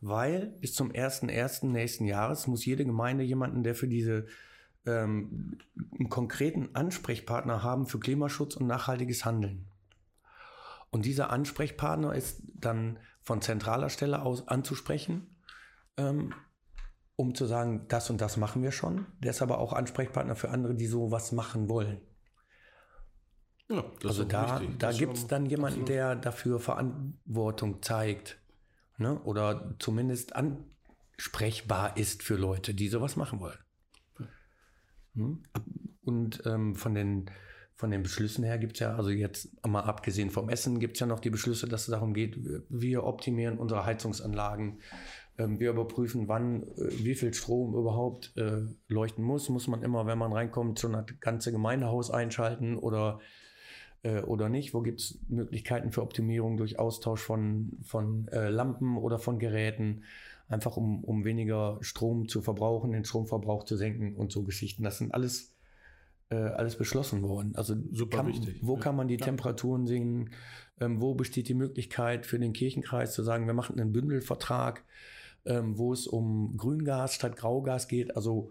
[0.00, 1.66] weil bis zum 1.1.
[1.66, 4.26] nächsten Jahres muss jede Gemeinde jemanden, der für diese
[4.86, 5.58] ähm,
[5.98, 9.66] einen konkreten Ansprechpartner haben für Klimaschutz und nachhaltiges Handeln.
[10.90, 15.36] Und dieser Ansprechpartner ist dann von zentraler Stelle aus anzusprechen,
[15.96, 16.32] ähm,
[17.16, 19.06] um zu sagen, das und das machen wir schon.
[19.18, 22.00] Der ist aber auch Ansprechpartner für andere, die so was machen wollen.
[23.68, 25.88] Ja, also da, da gibt es dann jemanden, absolut.
[25.88, 28.38] der dafür Verantwortung zeigt.
[28.96, 29.20] Ne?
[29.20, 33.58] Oder zumindest ansprechbar ist für Leute, die sowas machen wollen.
[35.14, 35.42] Hm?
[36.02, 37.30] Und ähm, von den
[37.78, 41.00] von den Beschlüssen her gibt es ja, also jetzt mal abgesehen vom Essen, gibt es
[41.00, 42.36] ja noch die Beschlüsse, dass es darum geht,
[42.68, 44.80] wir optimieren unsere Heizungsanlagen.
[45.38, 49.48] Ähm, wir überprüfen, wann, äh, wie viel Strom überhaupt äh, leuchten muss.
[49.48, 53.20] Muss man immer, wenn man reinkommt, schon das ganze Gemeindehaus einschalten oder,
[54.02, 54.74] äh, oder nicht?
[54.74, 60.02] Wo gibt es Möglichkeiten für Optimierung durch Austausch von, von äh, Lampen oder von Geräten?
[60.48, 64.82] Einfach um, um weniger Strom zu verbrauchen, den Stromverbrauch zu senken und so Geschichten.
[64.82, 65.54] Das sind alles
[66.30, 67.54] äh, alles beschlossen worden.
[67.54, 68.80] Also Super kann, wichtig, wo ja.
[68.80, 70.30] kann man die Temperaturen sehen?
[70.80, 74.84] Ähm, wo besteht die Möglichkeit für den Kirchenkreis zu sagen, wir machen einen Bündelvertrag,
[75.44, 78.50] ähm, wo es um Grüngas statt Graugas geht, also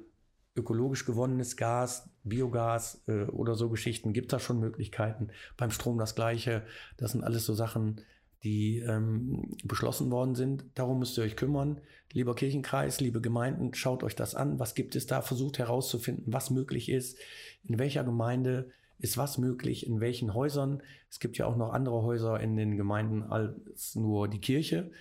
[0.58, 4.14] ökologisch gewonnenes Gas, Biogas äh, oder so Geschichten.
[4.14, 5.30] Gibt da schon Möglichkeiten?
[5.56, 6.64] Beim Strom das Gleiche.
[6.98, 8.02] Das sind alles so Sachen,
[8.44, 10.66] die ähm, beschlossen worden sind.
[10.76, 11.82] Darum müsst ihr euch kümmern.
[12.14, 14.60] Lieber Kirchenkreis, liebe Gemeinden, schaut euch das an.
[14.60, 15.22] Was gibt es da?
[15.22, 17.18] Versucht herauszufinden, was möglich ist.
[17.64, 19.86] In welcher Gemeinde ist was möglich?
[19.86, 20.82] In welchen Häusern?
[21.10, 24.92] Es gibt ja auch noch andere Häuser in den Gemeinden als nur die Kirche.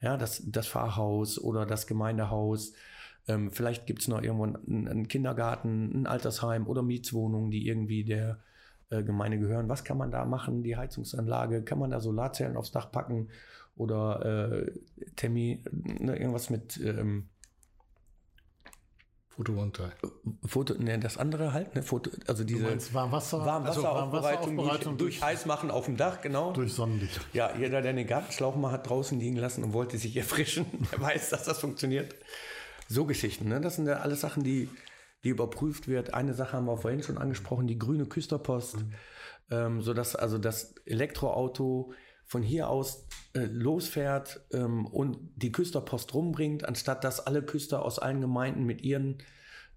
[0.00, 2.72] Ja, das, das Pfarrhaus oder das Gemeindehaus.
[3.26, 8.04] Ähm, vielleicht gibt es noch irgendwo einen, einen Kindergarten, ein Altersheim oder Mietswohnungen, die irgendwie
[8.04, 8.38] der
[8.90, 9.68] äh, Gemeinde gehören.
[9.68, 10.62] Was kann man da machen?
[10.62, 13.28] Die Heizungsanlage, kann man da Solarzellen aufs Dach packen
[13.76, 14.72] oder äh,
[15.16, 17.28] Termi, ne, irgendwas mit ähm,
[19.34, 19.94] Photovoltaik.
[20.44, 22.64] Foto, ne, das andere halt, ne, Foto, also diese
[22.94, 26.52] Warmwasser, Warmwasseraufbereitung Warmwasseraufbereitung durch, durch heiß machen auf dem Dach, genau.
[26.52, 27.20] durch Sonnenlicht.
[27.32, 31.00] Ja, jeder, der den Gartenschlauch mal hat draußen liegen lassen und wollte sich erfrischen, der
[31.00, 32.14] weiß, dass das funktioniert.
[32.88, 33.60] So Geschichten, ne?
[33.60, 34.68] das sind ja alles Sachen, die,
[35.24, 36.14] die überprüft wird.
[36.14, 38.76] Eine Sache haben wir vorhin schon angesprochen, die grüne Küsterpost,
[39.50, 41.92] ähm, sodass also das Elektroauto
[42.26, 47.98] von hier aus äh, losfährt ähm, und die Küsterpost rumbringt, anstatt dass alle Küster aus
[47.98, 49.18] allen Gemeinden mit ihren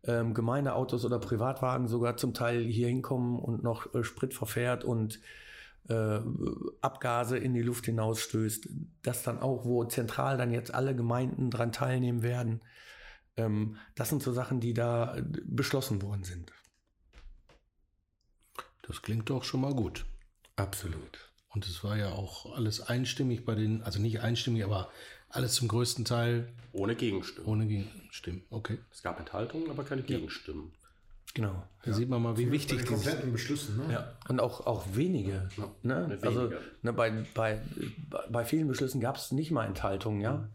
[0.03, 5.19] ähm, Gemeindeautos oder Privatwagen sogar zum Teil hier hinkommen und noch äh, Sprit verfährt und
[5.89, 6.19] äh,
[6.81, 8.69] Abgase in die Luft hinausstößt.
[9.03, 12.61] Das dann auch, wo zentral dann jetzt alle Gemeinden dran teilnehmen werden.
[13.37, 16.51] Ähm, das sind so Sachen, die da äh, beschlossen worden sind.
[18.81, 20.05] Das klingt doch schon mal gut.
[20.55, 21.31] Absolut.
[21.49, 24.89] Und es war ja auch alles einstimmig bei den, also nicht einstimmig, aber
[25.29, 27.47] alles zum größten Teil Ohne Gegenstimmen.
[27.47, 28.43] ohne Gegenstimmen.
[28.49, 28.79] Okay.
[28.91, 30.71] Es gab Enthaltungen, aber keine Gegenstimmen.
[31.33, 31.63] Genau.
[31.83, 33.77] Da sieht man mal, wie wichtig die dieses kompletten Beschlüssen.
[33.77, 33.93] Ne?
[33.93, 35.49] Ja, und auch, auch wenige.
[35.83, 36.09] Ne?
[36.09, 36.27] Weniger.
[36.27, 37.61] Also ne, bei, bei,
[38.29, 40.49] bei vielen Beschlüssen gab es nicht mal Enthaltungen, ja.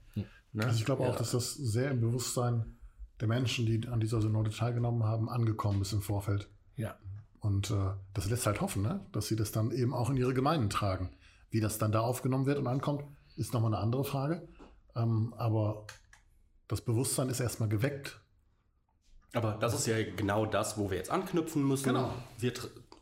[0.52, 0.64] Ne?
[0.64, 1.10] Also ich glaube ja.
[1.10, 2.76] auch, dass das sehr im Bewusstsein
[3.20, 6.48] der Menschen, die an dieser Synode teilgenommen haben, angekommen ist im Vorfeld.
[6.76, 6.96] Ja.
[7.40, 9.04] Und äh, das lässt halt hoffen, ne?
[9.12, 11.10] dass sie das dann eben auch in ihre Gemeinden tragen.
[11.50, 13.04] Wie das dann da aufgenommen wird und ankommt,
[13.36, 14.48] ist nochmal eine andere Frage.
[14.94, 15.86] Ähm, aber
[16.68, 18.20] das Bewusstsein ist erstmal geweckt.
[19.34, 21.84] Aber das ist ja genau das, wo wir jetzt anknüpfen müssen.
[21.84, 22.12] Genau.
[22.38, 22.52] Wir,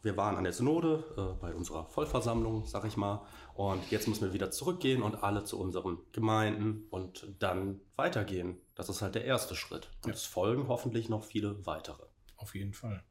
[0.03, 3.27] wir waren an der Synode, äh, bei unserer Vollversammlung, sag ich mal.
[3.55, 8.59] Und jetzt müssen wir wieder zurückgehen und alle zu unseren Gemeinden und dann weitergehen.
[8.75, 9.91] Das ist halt der erste Schritt.
[10.05, 12.05] Und es folgen hoffentlich noch viele weitere.
[12.37, 13.03] Auf jeden Fall.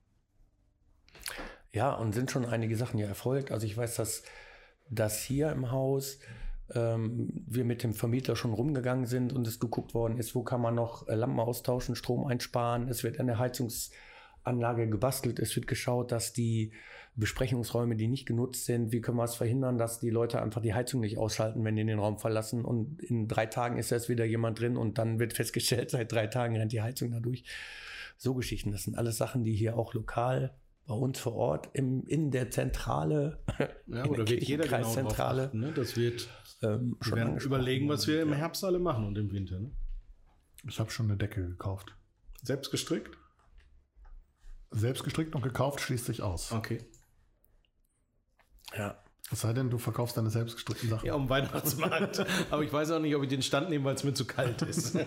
[1.72, 3.52] Ja, und sind schon einige Sachen ja erfolgt.
[3.52, 4.24] Also ich weiß, dass,
[4.90, 6.18] dass hier im Haus
[6.74, 10.62] ähm, wir mit dem Vermieter schon rumgegangen sind und es geguckt worden ist, wo kann
[10.62, 12.88] man noch äh, Lampen austauschen, Strom einsparen.
[12.88, 13.38] Es wird an der
[14.50, 15.40] Heizungsanlage gebastelt.
[15.40, 16.72] Es wird geschaut, dass die
[17.16, 20.74] Besprechungsräume, die nicht genutzt sind, wie können wir es verhindern, dass die Leute einfach die
[20.74, 24.26] Heizung nicht ausschalten, wenn die den Raum verlassen und in drei Tagen ist erst wieder
[24.26, 27.44] jemand drin und dann wird festgestellt, seit drei Tagen rennt die Heizung dadurch.
[28.18, 30.54] So Geschichten, das sind alles Sachen, die hier auch lokal
[30.88, 33.40] bei uns vor Ort im, in der Zentrale,
[33.88, 35.72] Ja, in oder der wird jeder genau achten, ne?
[35.76, 36.28] Das wird,
[36.64, 39.60] ähm, wir schon überlegen, was wir im Herbst alle machen und im Winter.
[39.60, 39.72] Ne?
[40.68, 41.96] Ich habe schon eine Decke gekauft.
[42.44, 43.18] Selbst gestrickt?
[44.72, 46.52] Selbst gestrickt und gekauft schließt sich aus.
[46.52, 46.86] Okay.
[48.78, 48.98] Ja.
[49.32, 51.06] Es sei denn, du verkaufst deine selbstgestrickten Sachen.
[51.06, 52.26] Ja, am Weihnachtsmarkt.
[52.52, 54.62] Aber ich weiß auch nicht, ob ich den Stand nehme, weil es mir zu kalt
[54.64, 54.98] ist.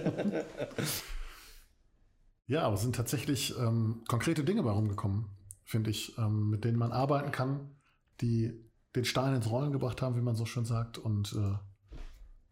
[2.47, 5.31] Ja, aber es sind tatsächlich ähm, konkrete Dinge bei rumgekommen,
[5.65, 7.77] finde ich, ähm, mit denen man arbeiten kann,
[8.21, 8.53] die
[8.95, 10.99] den Stein ins Rollen gebracht haben, wie man so schön sagt.
[10.99, 11.97] Und äh,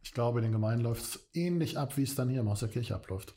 [0.02, 2.60] ich glaube, in den Gemeinden läuft es ähnlich ab, wie es dann hier im Haus
[2.60, 3.34] der Kirche abläuft.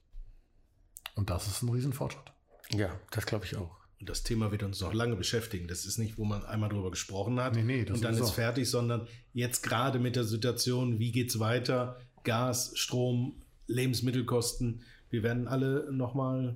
[1.16, 2.32] Und das ist ein Riesenfortschritt.
[2.76, 3.84] Ja, das glaube ich auch.
[4.00, 5.68] Und das Thema wird uns noch lange beschäftigen.
[5.68, 8.32] Das ist nicht, wo man einmal drüber gesprochen hat Nee, nee, das und dann ist
[8.32, 12.00] fertig, sondern jetzt gerade mit der Situation, wie geht's weiter?
[12.24, 14.82] Gas, Strom, Lebensmittelkosten.
[15.10, 16.56] Wir werden alle nochmal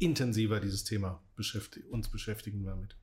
[0.00, 2.96] intensiver dieses Thema beschäftigen, uns beschäftigen damit.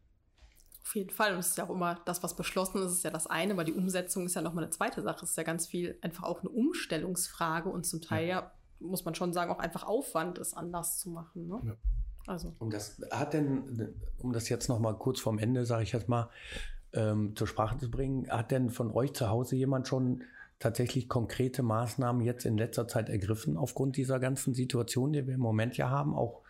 [0.83, 1.33] Auf jeden Fall.
[1.33, 3.63] Und es ist ja auch immer das, was beschlossen ist, ist ja das eine, aber
[3.63, 5.23] die Umsetzung ist ja nochmal eine zweite Sache.
[5.23, 9.15] Es ist ja ganz viel einfach auch eine Umstellungsfrage und zum Teil ja, muss man
[9.15, 11.47] schon sagen, auch einfach Aufwand, es anders zu machen.
[11.47, 11.61] Ne?
[11.65, 11.75] Ja.
[12.27, 15.93] Also Und das hat denn, um das jetzt noch mal kurz vorm Ende, sage ich
[15.93, 16.29] jetzt mal,
[16.93, 20.23] ähm, zur Sprache zu bringen, hat denn von euch zu Hause jemand schon
[20.59, 25.39] tatsächlich konkrete Maßnahmen jetzt in letzter Zeit ergriffen aufgrund dieser ganzen Situation, die wir im
[25.39, 26.41] Moment ja haben, auch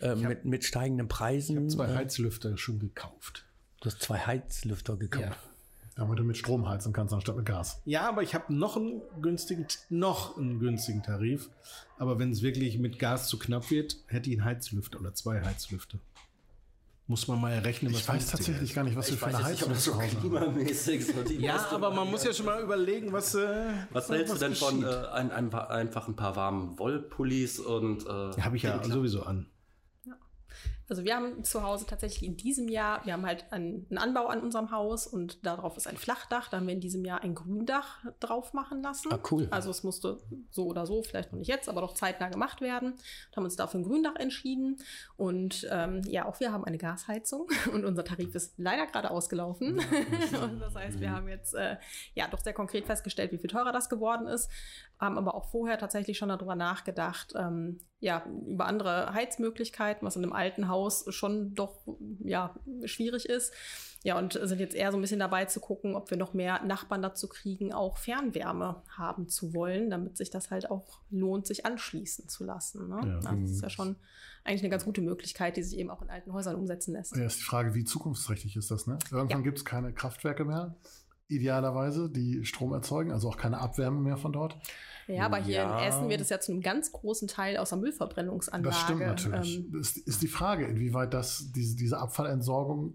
[0.00, 1.70] äh, mit, mit steigenden Preisen?
[1.70, 3.46] Zwei Äh, Heizlüfter schon gekauft.
[3.80, 5.38] Du hast zwei Heizlüfter gekauft.
[5.96, 7.80] Damit du mit Strom heizen kannst, anstatt mit Gas.
[7.84, 11.50] Ja, aber ich habe noch einen günstigen, noch einen günstigen Tarif.
[11.98, 15.40] Aber wenn es wirklich mit Gas zu knapp wird, hätte ich einen Heizlüfter oder zwei
[15.40, 15.98] Heizlüfter.
[17.06, 18.74] Muss man mal errechnen, Ich weiß tatsächlich ist.
[18.74, 20.08] gar nicht, was wir Ich für eine Heizung das zu so haben.
[20.20, 23.34] klimamäßig so die Ja, aber man muss ja schon mal überlegen, was.
[23.34, 24.90] Äh, Was hältst du denn von geschieht.
[24.98, 29.46] äh, ein, ein, einfach ein paar warmen Wollpullis und äh, Habe ich ja sowieso an.
[30.88, 34.26] Also wir haben zu Hause tatsächlich in diesem Jahr, wir haben halt einen, einen Anbau
[34.26, 36.48] an unserem Haus und darauf ist ein Flachdach.
[36.50, 39.12] Da haben wir in diesem Jahr ein Gründach drauf machen lassen.
[39.12, 39.48] Ah, cool.
[39.50, 40.20] Also es musste
[40.50, 42.92] so oder so, vielleicht noch nicht jetzt, aber doch zeitnah gemacht werden.
[42.92, 44.76] Und haben uns dafür ein Gründach entschieden.
[45.16, 49.78] Und ähm, ja, auch wir haben eine Gasheizung und unser Tarif ist leider gerade ausgelaufen.
[50.42, 51.76] und das heißt, wir haben jetzt äh,
[52.14, 54.50] ja doch sehr konkret festgestellt, wie viel teurer das geworden ist.
[54.98, 60.22] Haben aber auch vorher tatsächlich schon darüber nachgedacht, ähm, ja, über andere Heizmöglichkeiten, was in
[60.22, 60.73] einem alten Haus
[61.08, 61.80] schon doch
[62.24, 62.54] ja,
[62.84, 63.52] schwierig ist.
[64.02, 66.62] Ja, und sind jetzt eher so ein bisschen dabei zu gucken, ob wir noch mehr
[66.62, 71.64] Nachbarn dazu kriegen, auch Fernwärme haben zu wollen, damit sich das halt auch lohnt, sich
[71.64, 72.88] anschließen zu lassen.
[72.90, 73.00] Ne?
[73.02, 73.14] Ja.
[73.30, 73.96] Also das ist ja schon
[74.44, 77.16] eigentlich eine ganz gute Möglichkeit, die sich eben auch in alten Häusern umsetzen lässt.
[77.16, 78.98] Ja, ist die Frage, wie zukunftsträchtig ist das, ne?
[79.10, 79.44] Irgendwann Ja.
[79.44, 80.76] gibt es keine Kraftwerke mehr,
[81.28, 84.58] idealerweise, die Strom erzeugen, also auch keine Abwärme mehr von dort.
[85.06, 85.78] Ja, aber hier Ja.
[85.78, 88.68] in Essen wird es ja zu einem ganz großen Teil aus der Müllverbrennungsanlage.
[88.74, 89.58] Das stimmt natürlich.
[89.58, 92.94] ähm, ist, ist die Frage, inwieweit das, diese, diese Abfallentsorgung.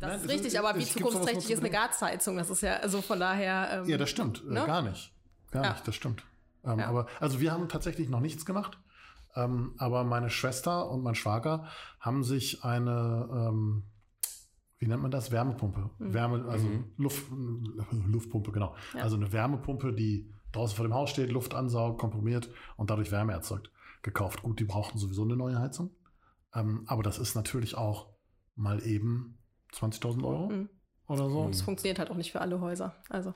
[0.00, 2.36] das Nein, ist richtig, ist- aber wie zukunftsträchtig ist eine zu Gasheizung?
[2.36, 3.82] Das ist ja, also von daher.
[3.82, 4.42] Ähm, Ja, das stimmt.
[4.48, 4.64] Äh, Ne?
[4.66, 5.12] gar nicht.
[5.50, 5.72] Gar Ja.
[5.72, 6.24] nicht, das stimmt.
[6.64, 6.86] Ähm, Ja.
[6.88, 8.78] Aber also wir haben tatsächlich noch nichts gemacht.
[9.36, 11.66] Ähm, aber meine Schwester und mein Schwager
[12.00, 13.82] haben sich eine, ähm,
[14.78, 15.30] wie nennt man das?
[15.32, 15.90] Wärmepumpe.
[15.98, 17.24] Wärme, also Luft,
[18.06, 18.74] Luftpumpe, genau.
[18.94, 19.02] Ja.
[19.02, 23.32] Also eine Wärmepumpe, die draußen vor dem Haus steht, Luft ansaugt, komprimiert und dadurch Wärme
[23.32, 23.70] erzeugt.
[24.02, 24.42] Gekauft.
[24.42, 25.90] Gut, die brauchten sowieso eine neue Heizung.
[26.54, 28.08] Ähm, aber das ist natürlich auch
[28.54, 29.38] mal eben
[29.72, 30.68] 20.000 Euro Mhm.
[31.08, 31.48] oder so.
[31.48, 32.94] Das funktioniert halt auch nicht für alle Häuser.
[33.08, 33.34] Also,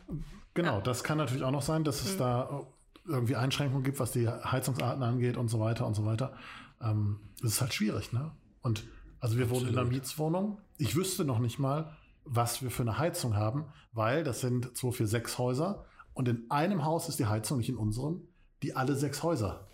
[0.55, 0.81] Genau, Ja.
[0.81, 2.19] das kann natürlich auch noch sein, dass es Mhm.
[2.19, 2.67] da
[3.07, 6.35] irgendwie Einschränkungen gibt, was die Heizungsarten angeht und so weiter und so weiter.
[6.83, 8.31] Ähm, das ist halt schwierig, ne?
[8.63, 8.87] Und
[9.21, 9.93] also wir wohnen in einer Absolut.
[9.95, 10.59] Mietswohnung.
[10.77, 14.93] Ich wüsste noch nicht mal, was wir für eine Heizung haben, weil das sind zwei,
[14.93, 15.87] vier, sechs Häuser
[16.19, 18.27] und in einem Haus ist die Heizung, nicht in unserem,
[18.63, 19.69] die alle sechs Häuser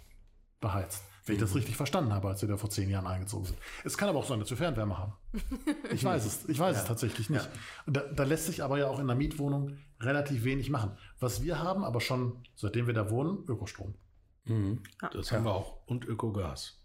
[0.60, 1.02] beheizt.
[1.26, 1.46] Wenn ich Mhm.
[1.46, 3.58] das richtig verstanden habe, als wir da vor zehn Jahren eingezogen sind.
[3.82, 5.14] Es kann aber auch sein, dass wir Fernwärme haben.
[5.90, 6.46] Ich weiß es.
[6.50, 7.48] Ich weiß es tatsächlich nicht.
[7.86, 10.98] Und Da, da lässt sich aber ja auch in einer Mietwohnung relativ wenig machen.
[11.20, 13.94] Was wir haben, aber schon seitdem wir da wohnen, Ökostrom.
[14.44, 14.82] Mhm.
[15.14, 15.78] Das haben wir auch.
[15.86, 16.78] Und Ökogas.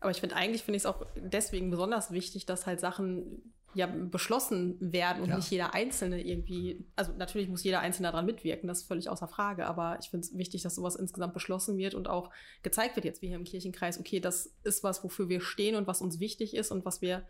[0.00, 3.86] aber ich finde eigentlich finde ich es auch deswegen besonders wichtig, dass halt Sachen ja
[3.86, 5.36] beschlossen werden und Ja.
[5.36, 9.28] nicht jeder Einzelne irgendwie, also natürlich muss jeder Einzelne daran mitwirken, das ist völlig außer
[9.28, 12.30] Frage, aber ich finde es wichtig, dass sowas insgesamt beschlossen wird und auch
[12.62, 15.86] gezeigt wird jetzt wie hier im Kirchenkreis, okay, das ist was, wofür wir stehen und
[15.86, 17.24] was uns wichtig ist und was wir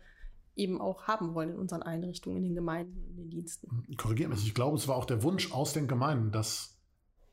[0.55, 3.85] eben auch haben wollen in unseren Einrichtungen, in den Gemeinden, in den Diensten.
[3.97, 4.45] Korrigiert mich.
[4.45, 6.77] Ich glaube, es war auch der Wunsch aus den Gemeinden, dass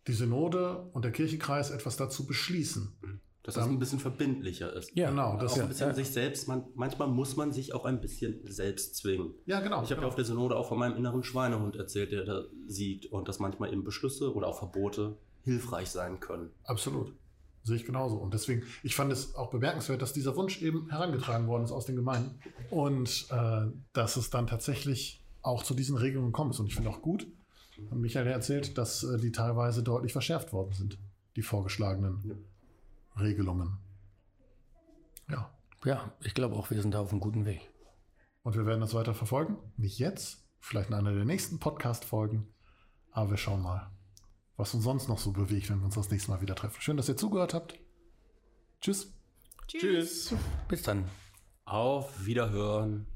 [0.07, 3.21] die Synode und der Kirchenkreis etwas dazu beschließen.
[3.57, 4.95] Dass das ein bisschen verbindlicher ist.
[4.95, 5.95] Ja, Genau, das auch ja, ein bisschen ja.
[5.95, 9.35] sich selbst, man, manchmal muss man sich auch ein bisschen selbst zwingen.
[9.47, 9.83] ja genau.
[9.83, 10.09] Ich habe ja genau.
[10.09, 13.73] auf der Synode auch von meinem inneren Schweinehund erzählt, der da siegt und dass manchmal
[13.73, 16.51] eben Beschlüsse oder auch Verbote hilfreich sein können.
[16.65, 17.15] Absolut.
[17.63, 18.17] Sehe ich genauso.
[18.17, 21.85] Und deswegen, ich fand es auch bemerkenswert, dass dieser Wunsch eben herangetragen worden ist aus
[21.85, 22.41] den Gemeinden.
[22.71, 26.59] Und äh, dass es dann tatsächlich auch zu diesen Regelungen ist.
[26.59, 27.27] Und ich finde auch gut,
[27.91, 30.99] Michael ja erzählt, dass äh, die teilweise deutlich verschärft worden sind,
[31.37, 32.35] die vorgeschlagenen Ja.
[33.19, 33.79] Regelungen.
[35.29, 35.51] Ja.
[35.85, 37.71] ja, ich glaube auch, wir sind da auf einem guten Weg.
[38.43, 39.59] Und wir werden das weiter verfolgen.
[39.77, 42.49] Nicht jetzt, vielleicht in einer der nächsten Podcast-Folgen.
[43.13, 43.91] Aber wir schauen mal,
[44.57, 46.81] was uns sonst noch so bewegt, wenn wir uns das nächste Mal wieder treffen.
[46.81, 47.79] Schön, dass ihr zugehört habt.
[48.81, 49.13] Tschüss.
[49.67, 50.35] Tschüss.
[50.69, 51.09] Bis dann.
[51.65, 53.07] Auf Wiederhören.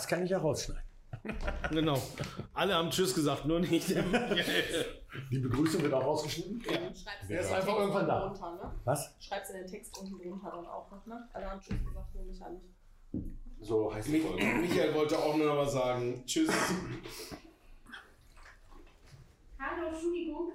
[0.00, 0.82] Das kann ich ja rausschneiden.
[1.70, 2.00] Genau.
[2.54, 4.86] Alle haben Tschüss gesagt, nur nicht der Michael.
[5.30, 6.62] Die Begrüßung wird auch rausgeschnitten.
[6.62, 8.26] Schreib's Der ist einfach irgendwann da.
[8.28, 8.72] Runter, ne?
[8.84, 9.14] Was?
[9.20, 11.28] Schreib's in den Text unten drunter dann auch noch, ne?
[11.34, 13.28] Alle haben Tschüss gesagt, nur mich nicht.
[13.60, 16.24] So heißt Michael wollte auch nur noch was sagen.
[16.24, 16.50] Tschüss.
[19.58, 20.52] Hallo, Entschuldigung.